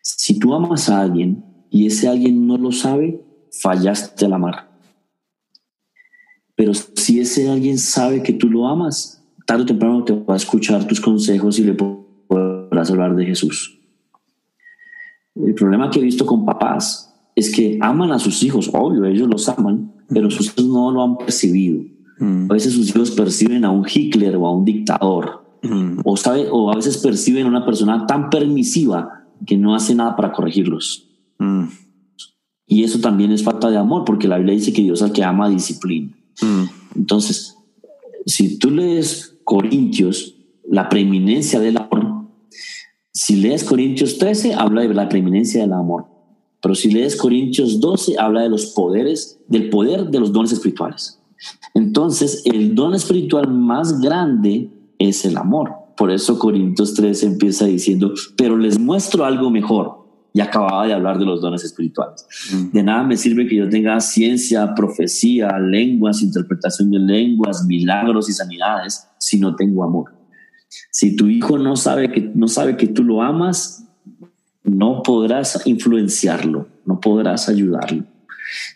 [0.02, 4.68] Si tú amas a alguien y ese alguien no lo sabe, fallaste al amar.
[6.54, 10.36] Pero si ese alguien sabe que tú lo amas, tarde o temprano te va a
[10.36, 13.78] escuchar tus consejos y le podrás hablar de Jesús.
[15.34, 19.28] El problema que he visto con papás es que aman a sus hijos, obvio, ellos
[19.28, 21.84] los aman, pero sus hijos no lo han percibido.
[22.18, 22.50] Mm.
[22.50, 25.45] A veces sus hijos perciben a un Hitler o a un dictador
[26.04, 30.32] o, sabe, o a veces perciben una persona tan permisiva que no hace nada para
[30.32, 31.08] corregirlos.
[32.66, 35.22] Y eso también es falta de amor, porque la Biblia dice que Dios al que
[35.22, 36.16] ama disciplina.
[36.42, 36.64] Mm.
[36.96, 37.56] Entonces,
[38.26, 40.34] si tú lees Corintios,
[40.68, 42.26] la preeminencia del amor,
[43.12, 46.06] si lees Corintios 13, habla de la preeminencia del amor.
[46.60, 51.20] Pero si lees Corintios 12, habla de los poderes, del poder de los dones espirituales.
[51.74, 55.72] Entonces, el don espiritual más grande es el amor.
[55.96, 60.04] Por eso Corintios 13 empieza diciendo, pero les muestro algo mejor.
[60.32, 62.26] Y acababa de hablar de los dones espirituales.
[62.52, 62.70] Mm.
[62.72, 68.34] De nada me sirve que yo tenga ciencia, profecía, lenguas, interpretación de lenguas, milagros y
[68.34, 70.12] sanidades si no tengo amor.
[70.90, 73.88] Si tu hijo no sabe que, no sabe que tú lo amas,
[74.62, 78.04] no podrás influenciarlo, no podrás ayudarlo.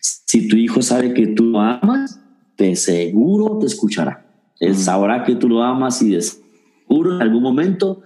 [0.00, 2.20] Si tu hijo sabe que tú lo amas,
[2.56, 4.29] de seguro te escuchará.
[4.60, 8.02] Él sabrá que tú lo amas y de seguro en algún momento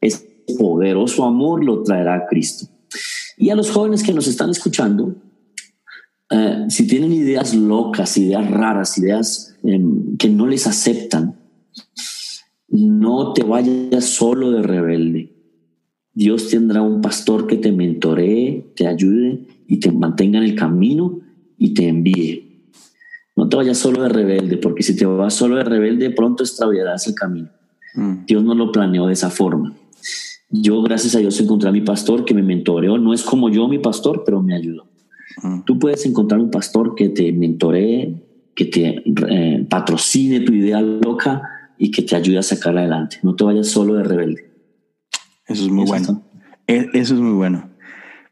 [0.00, 0.26] ese
[0.58, 2.66] poderoso amor lo traerá a Cristo.
[3.36, 5.14] Y a los jóvenes que nos están escuchando,
[6.30, 11.38] eh, si tienen ideas locas, ideas raras, ideas em, que no les aceptan,
[12.68, 15.34] no te vayas solo de rebelde.
[16.12, 21.20] Dios tendrá un pastor que te mentoree, te ayude y te mantenga en el camino
[21.56, 22.47] y te envíe.
[23.48, 27.06] No te vayas solo de rebelde, porque si te vas solo de rebelde, pronto extraviarás
[27.06, 27.48] el camino.
[27.94, 28.26] Mm.
[28.26, 29.72] Dios no lo planeó de esa forma.
[30.50, 32.98] Yo, gracias a Dios, encontré a mi pastor que me mentoreó.
[32.98, 34.86] No es como yo, mi pastor, pero me ayudó.
[35.42, 35.62] Mm.
[35.62, 38.22] Tú puedes encontrar un pastor que te mentoree,
[38.54, 43.16] que te eh, patrocine tu idea loca y que te ayude a sacarla adelante.
[43.22, 44.50] No te vayas solo de rebelde.
[45.46, 46.22] Eso es muy bueno.
[46.66, 47.70] E, eso es muy bueno.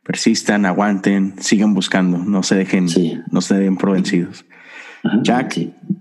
[0.03, 2.87] Persistan, aguanten, sigan buscando, no se dejen,
[3.31, 4.45] no se den por vencidos.
[5.23, 5.59] Jack,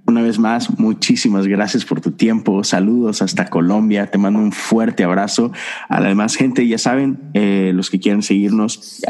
[0.07, 2.63] una vez más, muchísimas gracias por tu tiempo.
[2.63, 4.07] Saludos hasta Colombia.
[4.07, 5.51] Te mando un fuerte abrazo.
[5.89, 9.01] A la demás gente, ya saben, eh, los que quieran seguirnos,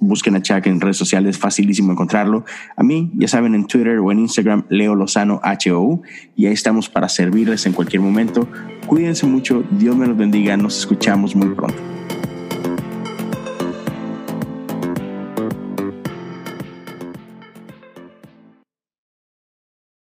[0.00, 2.44] busquen a Jack en redes sociales, facilísimo encontrarlo.
[2.76, 6.02] A mí, ya saben, en Twitter o en Instagram, Leo Lozano HOU.
[6.36, 8.48] Y ahí estamos para servirles en cualquier momento.
[8.86, 9.64] Cuídense mucho.
[9.72, 10.56] Dios me los bendiga.
[10.56, 11.93] Nos escuchamos muy pronto.